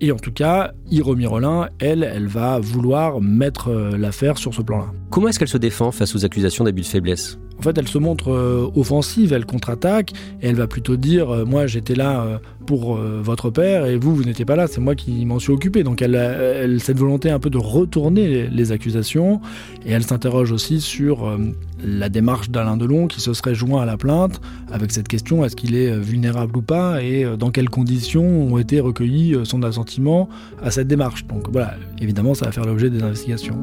Et 0.01 0.13
en 0.13 0.17
tout 0.17 0.33
cas, 0.33 0.73
Hiromi 0.91 1.27
Rollin, 1.27 1.69
elle, 1.79 2.05
elle 2.05 2.27
va 2.27 2.59
vouloir 2.59 3.21
mettre 3.21 3.69
euh, 3.69 3.99
l'affaire 3.99 4.39
sur 4.39 4.55
ce 4.55 4.63
plan-là. 4.63 4.87
Comment 5.11 5.29
est-ce 5.29 5.39
qu'elle 5.39 5.49
se 5.49 5.59
défend 5.59 5.91
face 5.91 6.15
aux 6.15 6.25
accusations 6.25 6.65
d'abus 6.65 6.83
de 6.83 6.87
faiblesse? 6.87 7.39
En 7.61 7.63
fait, 7.63 7.79
elle 7.79 7.89
se 7.89 7.99
montre 7.99 8.33
euh, 8.33 8.71
offensive, 8.75 9.33
elle 9.33 9.47
contre-attaque, 9.47 10.13
et 10.43 10.49
elle 10.49 10.57
va 10.57 10.67
plutôt 10.67 10.97
dire 10.97 11.47
Moi, 11.47 11.67
j'étais 11.67 11.95
là 11.95 12.41
pour 12.67 12.97
votre 12.97 13.51
père, 13.51 13.87
et 13.87 13.97
vous, 13.97 14.15
vous 14.15 14.25
n'étiez 14.25 14.45
pas 14.45 14.57
là, 14.57 14.67
c'est 14.67 14.81
moi 14.81 14.95
qui 14.95 15.25
m'en 15.27 15.39
suis 15.39 15.53
occupé. 15.53 15.83
Donc, 15.83 16.03
elle 16.03 16.81
cette 16.81 16.99
volonté 16.99 17.31
un 17.31 17.39
peu 17.39 17.51
de 17.51 17.59
retourner 17.59 18.49
les, 18.49 18.73
accusations, 18.73 19.41
et 19.85 19.93
elle 19.93 20.05
s'interroge 20.05 20.53
aussi 20.53 20.81
sur 20.81 21.37
la 21.85 22.09
démarche 22.09 22.51
d'Alain 22.51 22.77
Delon 22.77 23.07
qui 23.07 23.21
se 23.21 23.33
serait 23.33 23.55
joint 23.55 23.83
à 23.83 23.87
la 23.87 23.97
plainte 23.97 24.41
avec 24.71 24.93
cette 24.93 25.09
question 25.09 25.45
est-ce 25.45 25.57
qu'il 25.57 25.75
est 25.75 25.99
vulnérable 25.99 26.57
ou 26.57 26.63
pas 26.63 27.03
et 27.03 27.25
euh, 27.25 27.37
dans 27.37 27.51
quelles 27.51 27.71
conditions 27.71 28.25
ont 28.25 28.59
été 28.59 28.81
recueillis 28.81 29.35
euh, 29.35 29.45
son 29.45 29.63
assentiment 29.63 30.29
à 30.63 30.71
cette 30.71 30.89
démarche. 30.89 31.27
Donc 31.27 31.49
voilà, 31.51 31.75
évidemment, 32.01 32.35
ça 32.35 32.47
va 32.47 32.53
faire 32.53 32.65
l'objet 32.65 32.91
des 32.91 33.03
investigations. 33.03 33.59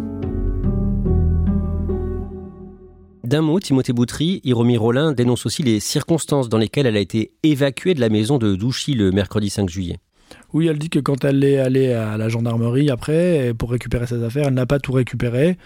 D'un 3.27 3.41
mot, 3.41 3.59
Timothée 3.59 3.91
Boutry, 3.91 4.39
Hiromi 4.45 4.77
Rollin 4.77 5.11
dénonce 5.11 5.45
aussi 5.45 5.61
les 5.61 5.81
circonstances 5.81 6.47
dans 6.47 6.57
lesquelles 6.57 6.85
elle 6.85 6.95
a 6.95 7.01
été 7.01 7.33
évacuée 7.43 7.93
de 7.93 7.99
la 7.99 8.07
maison 8.07 8.37
de 8.37 8.55
Douchy 8.55 8.93
le 8.93 9.11
mercredi 9.11 9.49
5 9.49 9.69
juillet. 9.69 9.97
Oui, 10.53 10.67
elle 10.67 10.79
dit 10.79 10.89
que 10.89 10.99
quand 10.99 11.25
elle 11.25 11.43
est 11.43 11.57
allée 11.57 11.91
à 11.91 12.15
la 12.15 12.29
gendarmerie 12.29 12.89
après, 12.89 13.53
pour 13.53 13.71
récupérer 13.71 14.07
ses 14.07 14.23
affaires, 14.23 14.47
elle 14.47 14.53
n'a 14.53 14.65
pas 14.65 14.79
tout 14.79 14.93
récupéré 14.93 15.57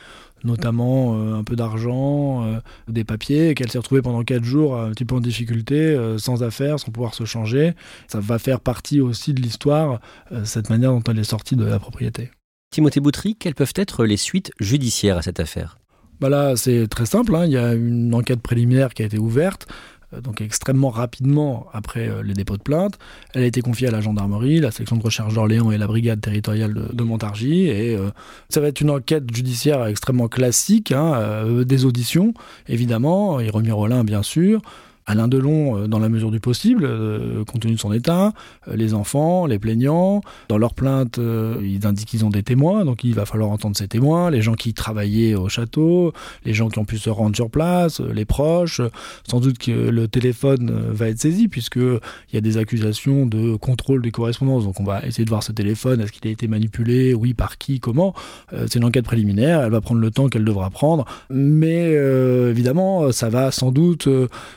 notamment 0.44 1.14
euh, 1.14 1.36
un 1.36 1.44
peu 1.44 1.56
d'argent, 1.56 2.44
euh, 2.48 2.58
des 2.88 3.04
papiers, 3.04 3.54
qu'elle 3.54 3.70
s'est 3.70 3.78
retrouvée 3.78 4.02
pendant 4.02 4.24
4 4.24 4.44
jours 4.44 4.76
un 4.76 4.90
petit 4.90 5.06
peu 5.06 5.14
en 5.14 5.20
difficulté, 5.22 5.76
euh, 5.76 6.18
sans 6.18 6.42
affaires, 6.42 6.80
sans 6.80 6.92
pouvoir 6.92 7.14
se 7.14 7.26
changer. 7.26 7.74
Ça 8.08 8.20
va 8.20 8.40
faire 8.40 8.60
partie 8.60 9.02
aussi 9.02 9.36
de 9.36 9.42
l'histoire, 9.44 10.00
cette 10.46 10.72
manière 10.72 10.94
dont 10.94 11.04
elle 11.08 11.20
est 11.20 11.24
sortie 11.24 11.56
de 11.56 11.66
la 11.66 11.78
propriété. 11.78 12.32
Timothée 12.72 13.02
Boutry, 13.02 13.36
quelles 13.36 13.54
peuvent 13.54 13.74
être 13.76 14.04
les 14.04 14.18
suites 14.18 14.52
judiciaires 14.60 15.18
à 15.18 15.22
cette 15.22 15.40
affaire? 15.40 15.78
Bah 16.22 16.30
là, 16.30 16.56
c'est 16.56 16.88
très 16.88 17.08
simple. 17.08 17.36
Hein. 17.36 17.46
Il 17.46 17.52
y 17.52 17.58
a 17.58 17.74
une 17.74 18.14
enquête 18.14 18.42
préliminaire 18.42 18.94
qui 18.94 19.02
a 19.02 19.06
été 19.06 19.18
ouverte. 19.18 19.68
Euh, 20.14 20.22
donc 20.22 20.42
extrêmement 20.42 20.90
rapidement 20.90 21.68
après 21.74 22.08
euh, 22.08 22.22
les 22.24 22.34
dépôts 22.34 22.58
de 22.58 22.62
plainte. 22.62 23.00
Elle 23.34 23.44
a 23.44 23.46
été 23.46 23.62
confiée 23.62 23.88
à 23.88 23.92
la 23.92 24.02
gendarmerie, 24.02 24.60
la 24.60 24.72
section 24.72 24.98
de 24.98 25.04
recherche 25.04 25.34
d'Orléans 25.34 25.72
et 25.72 25.78
la 25.78 25.88
brigade 25.88 26.22
territoriale 26.22 26.74
de, 26.94 27.04
Montargis. 27.04 27.68
Et 27.68 27.96
euh, 27.96 28.10
ça 28.50 28.62
va 28.62 28.68
être 28.68 28.82
une 28.82 28.92
enquête 28.92 29.34
judiciaire 29.34 29.86
extrêmement 29.88 30.28
classique, 30.28 30.92
hein, 30.92 31.44
des 31.66 31.86
auditions, 31.86 32.34
évidemment, 32.68 33.40
et 33.40 33.50
Rollin, 33.50 34.04
bien 34.04 34.24
sûr. 34.24 34.62
Alain 35.06 35.28
Delon 35.28 35.78
euh, 35.78 35.88
dans 35.88 36.00
la 36.00 36.10
mesure 36.10 36.32
du 36.32 36.40
possible, 36.40 36.84
euh, 36.86 37.44
compte 37.46 37.62
tenu 37.62 37.74
de 37.74 37.80
son 37.80 37.92
état, 37.92 38.34
euh, 38.68 38.76
les 38.76 38.94
enfants, 38.94 39.46
les 39.46 39.60
plaignants. 39.60 40.22
Dans 40.48 40.58
leur 40.58 40.74
plainte, 40.74 41.20
ils 41.62 41.86
indiquent 41.86 42.10
qu'ils 42.10 42.26
ont 42.26 42.30
des 42.30 42.44
témoins, 42.44 42.86
donc 42.86 43.04
il 43.04 43.14
va 43.14 43.26
falloir 43.26 43.50
entendre 43.50 43.76
ces 43.76 43.88
témoins, 43.88 44.30
les 44.30 44.42
gens 44.42 44.54
qui 44.54 44.74
travaillaient 44.74 45.36
au 45.36 45.50
château, 45.50 46.14
les 46.46 46.54
gens 46.54 46.70
qui 46.70 46.80
ont 46.80 46.86
pu 46.86 46.98
se 46.98 47.10
rendre 47.10 47.36
sur 47.36 47.50
place, 47.50 48.00
les 48.00 48.26
proches. 48.26 48.82
Sans 49.28 49.40
doute 49.40 49.58
que 49.58 49.72
le 49.72 50.08
téléphone 50.08 50.72
va 50.92 51.08
être 51.08 51.20
saisi, 51.20 51.48
puisqu'il 51.48 52.00
y 52.34 52.38
a 52.38 52.42
des 52.42 52.58
accusations 52.58 53.26
de 53.26 53.56
contrôle 53.56 54.02
des 54.02 54.12
correspondances. 54.12 54.64
Donc 54.64 54.80
on 54.80 54.84
va 54.84 55.06
essayer 55.06 55.26
de 55.26 55.30
voir 55.30 55.44
ce 55.44 55.52
téléphone, 55.52 56.02
est-ce 56.02 56.12
qu'il 56.12 56.28
a 56.28 56.32
été 56.32 56.48
manipulé, 56.48 57.14
oui, 57.14 57.34
par 57.34 57.58
qui, 57.58 57.80
comment. 57.80 58.14
C'est 58.52 58.76
une 58.76 58.86
enquête 58.86 59.06
préliminaire, 59.06 59.62
elle 59.62 59.72
va 59.72 59.82
prendre 59.82 60.02
le 60.02 60.12
temps 60.12 60.28
qu'elle 60.28 60.46
devra 60.46 60.70
prendre, 60.70 61.06
mais 61.30 61.92
évidemment, 61.92 63.12
ça 63.12 63.30
va 63.30 63.52
sans 63.52 63.72
doute 63.72 64.08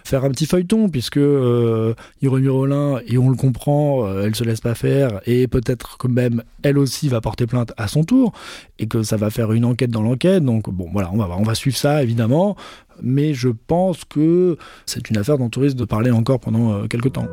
faire 0.05 0.25
un 0.25 0.31
petit 0.35 0.47
feuilleton, 0.47 0.89
puisque 0.89 1.17
euh, 1.17 1.95
Rollin, 2.23 2.99
et 3.07 3.19
on 3.19 3.31
le 3.31 3.37
comprend, 3.37 4.05
euh, 4.05 4.25
elle 4.25 4.35
se 4.35 4.45
laisse 4.45 4.61
pas 4.61 4.75
faire, 4.75 5.21
et 5.27 5.47
peut-être 5.47 5.97
que 5.97 6.09
même 6.09 6.43
elle 6.63 6.77
aussi 6.77 7.09
va 7.09 7.21
porter 7.21 7.47
plainte 7.47 7.73
à 7.77 7.89
son 7.89 8.05
tour, 8.05 8.33
et 8.79 8.87
que 8.87 9.03
ça 9.03 9.17
va 9.17 9.31
faire 9.31 9.53
une 9.53 9.65
enquête 9.65 9.91
dans 9.91 10.03
l'enquête. 10.03 10.45
Donc 10.45 10.69
bon, 10.71 10.89
voilà, 10.93 11.11
on 11.13 11.17
va, 11.17 11.29
on 11.39 11.43
va 11.43 11.55
suivre 11.55 11.77
ça, 11.77 12.03
évidemment, 12.03 12.57
mais 13.01 13.33
je 13.33 13.49
pense 13.49 14.05
que 14.05 14.57
c'est 14.87 15.09
une 15.09 15.17
affaire 15.17 15.39
dont 15.39 15.51
on 15.57 15.61
risque 15.61 15.77
de 15.77 15.85
parler 15.85 16.11
encore 16.11 16.41
pendant 16.41 16.73
euh, 16.73 16.87
quelques 16.87 17.13
temps. 17.13 17.29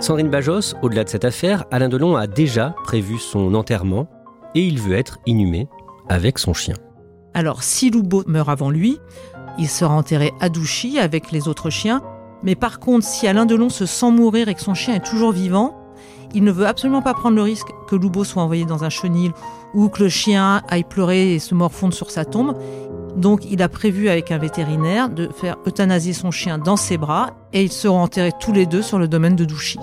Sandrine 0.00 0.30
Bajos, 0.30 0.74
au-delà 0.80 1.04
de 1.04 1.10
cette 1.10 1.26
affaire, 1.26 1.66
Alain 1.70 1.90
Delon 1.90 2.16
a 2.16 2.26
déjà 2.26 2.74
prévu 2.84 3.18
son 3.18 3.52
enterrement 3.52 4.08
et 4.54 4.62
il 4.62 4.80
veut 4.80 4.94
être 4.96 5.18
inhumé 5.26 5.68
avec 6.08 6.38
son 6.38 6.54
chien. 6.54 6.74
Alors, 7.34 7.62
si 7.62 7.90
Loubo 7.90 8.24
meurt 8.26 8.48
avant 8.48 8.70
lui, 8.70 8.98
il 9.58 9.68
sera 9.68 9.94
enterré 9.94 10.32
à 10.40 10.48
Douchy 10.48 10.98
avec 10.98 11.30
les 11.32 11.48
autres 11.48 11.70
chiens. 11.70 12.02
Mais 12.42 12.54
par 12.54 12.80
contre, 12.80 13.06
si 13.06 13.26
Alain 13.26 13.46
Delon 13.46 13.68
se 13.68 13.86
sent 13.86 14.10
mourir 14.10 14.48
et 14.48 14.54
que 14.54 14.62
son 14.62 14.74
chien 14.74 14.94
est 14.94 15.04
toujours 15.04 15.32
vivant, 15.32 15.76
il 16.34 16.44
ne 16.44 16.52
veut 16.52 16.66
absolument 16.66 17.02
pas 17.02 17.14
prendre 17.14 17.36
le 17.36 17.42
risque 17.42 17.68
que 17.88 17.96
Loubo 17.96 18.24
soit 18.24 18.42
envoyé 18.42 18.64
dans 18.64 18.84
un 18.84 18.90
chenil 18.90 19.32
ou 19.74 19.88
que 19.88 20.04
le 20.04 20.08
chien 20.08 20.62
aille 20.68 20.84
pleurer 20.84 21.34
et 21.34 21.38
se 21.38 21.54
morfondre 21.54 21.94
sur 21.94 22.10
sa 22.10 22.24
tombe. 22.24 22.56
Donc 23.16 23.44
il 23.50 23.62
a 23.62 23.68
prévu 23.68 24.08
avec 24.08 24.30
un 24.30 24.38
vétérinaire 24.38 25.10
de 25.10 25.28
faire 25.34 25.56
euthanasier 25.66 26.12
son 26.12 26.30
chien 26.30 26.58
dans 26.58 26.76
ses 26.76 26.96
bras 26.96 27.30
et 27.52 27.62
ils 27.62 27.72
seront 27.72 28.00
enterrés 28.00 28.32
tous 28.40 28.52
les 28.52 28.66
deux 28.66 28.82
sur 28.82 28.98
le 28.98 29.08
domaine 29.08 29.36
de 29.36 29.44
Douchy. 29.44 29.78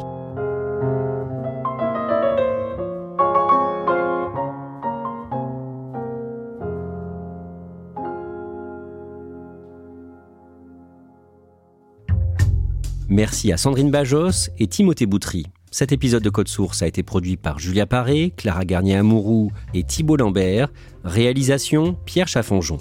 Merci 13.09 13.53
à 13.53 13.57
Sandrine 13.57 13.89
Bajos 13.89 14.49
et 14.59 14.67
Timothée 14.67 15.05
Boutry. 15.05 15.45
Cet 15.71 15.93
épisode 15.93 16.23
de 16.23 16.29
Code 16.29 16.49
Source 16.49 16.81
a 16.81 16.87
été 16.87 17.03
produit 17.03 17.37
par 17.37 17.57
Julia 17.57 17.85
Paré, 17.85 18.33
Clara 18.35 18.65
Garnier-Amouroux 18.65 19.51
et 19.73 19.83
Thibault 19.83 20.17
Lambert. 20.17 20.69
Réalisation 21.05 21.95
Pierre 22.05 22.27
Chaffonjon. 22.27 22.79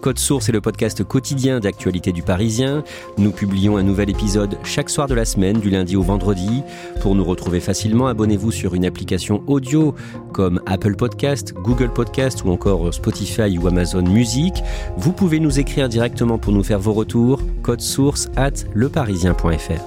Code 0.00 0.18
Source 0.18 0.48
est 0.48 0.52
le 0.52 0.60
podcast 0.60 1.02
quotidien 1.02 1.58
d'actualité 1.58 2.12
du 2.12 2.22
Parisien. 2.22 2.84
Nous 3.18 3.32
publions 3.32 3.76
un 3.76 3.82
nouvel 3.82 4.10
épisode 4.10 4.56
chaque 4.62 4.90
soir 4.90 5.08
de 5.08 5.14
la 5.14 5.24
semaine, 5.24 5.58
du 5.58 5.70
lundi 5.70 5.96
au 5.96 6.02
vendredi. 6.02 6.62
Pour 7.00 7.14
nous 7.14 7.24
retrouver 7.24 7.60
facilement, 7.60 8.06
abonnez-vous 8.06 8.52
sur 8.52 8.74
une 8.74 8.84
application 8.84 9.42
audio 9.48 9.94
comme 10.32 10.60
Apple 10.66 10.94
Podcast, 10.94 11.54
Google 11.54 11.92
Podcast 11.92 12.44
ou 12.44 12.50
encore 12.50 12.94
Spotify 12.94 13.58
ou 13.58 13.66
Amazon 13.66 14.02
Music. 14.02 14.62
Vous 14.96 15.12
pouvez 15.12 15.40
nous 15.40 15.58
écrire 15.58 15.88
directement 15.88 16.38
pour 16.38 16.52
nous 16.52 16.62
faire 16.62 16.78
vos 16.78 16.92
retours. 16.92 17.40
Code 17.66 17.82
Source 17.82 18.28
at 18.36 18.54
leparisien.fr. 18.76 19.82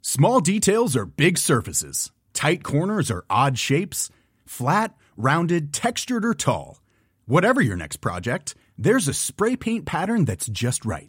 Small 0.00 0.40
details 0.40 0.96
are 0.96 1.04
big 1.04 1.36
surfaces. 1.36 2.12
Tight 2.32 2.62
corners 2.62 3.10
are 3.10 3.24
odd 3.28 3.58
shapes. 3.58 4.10
Flat, 4.46 4.94
rounded, 5.16 5.72
textured, 5.72 6.24
or 6.24 6.34
tall. 6.34 6.80
Whatever 7.26 7.60
your 7.60 7.76
next 7.76 7.96
project, 7.96 8.54
there's 8.76 9.08
a 9.08 9.12
spray 9.12 9.56
paint 9.56 9.86
pattern 9.86 10.24
that's 10.24 10.46
just 10.46 10.84
right. 10.84 11.08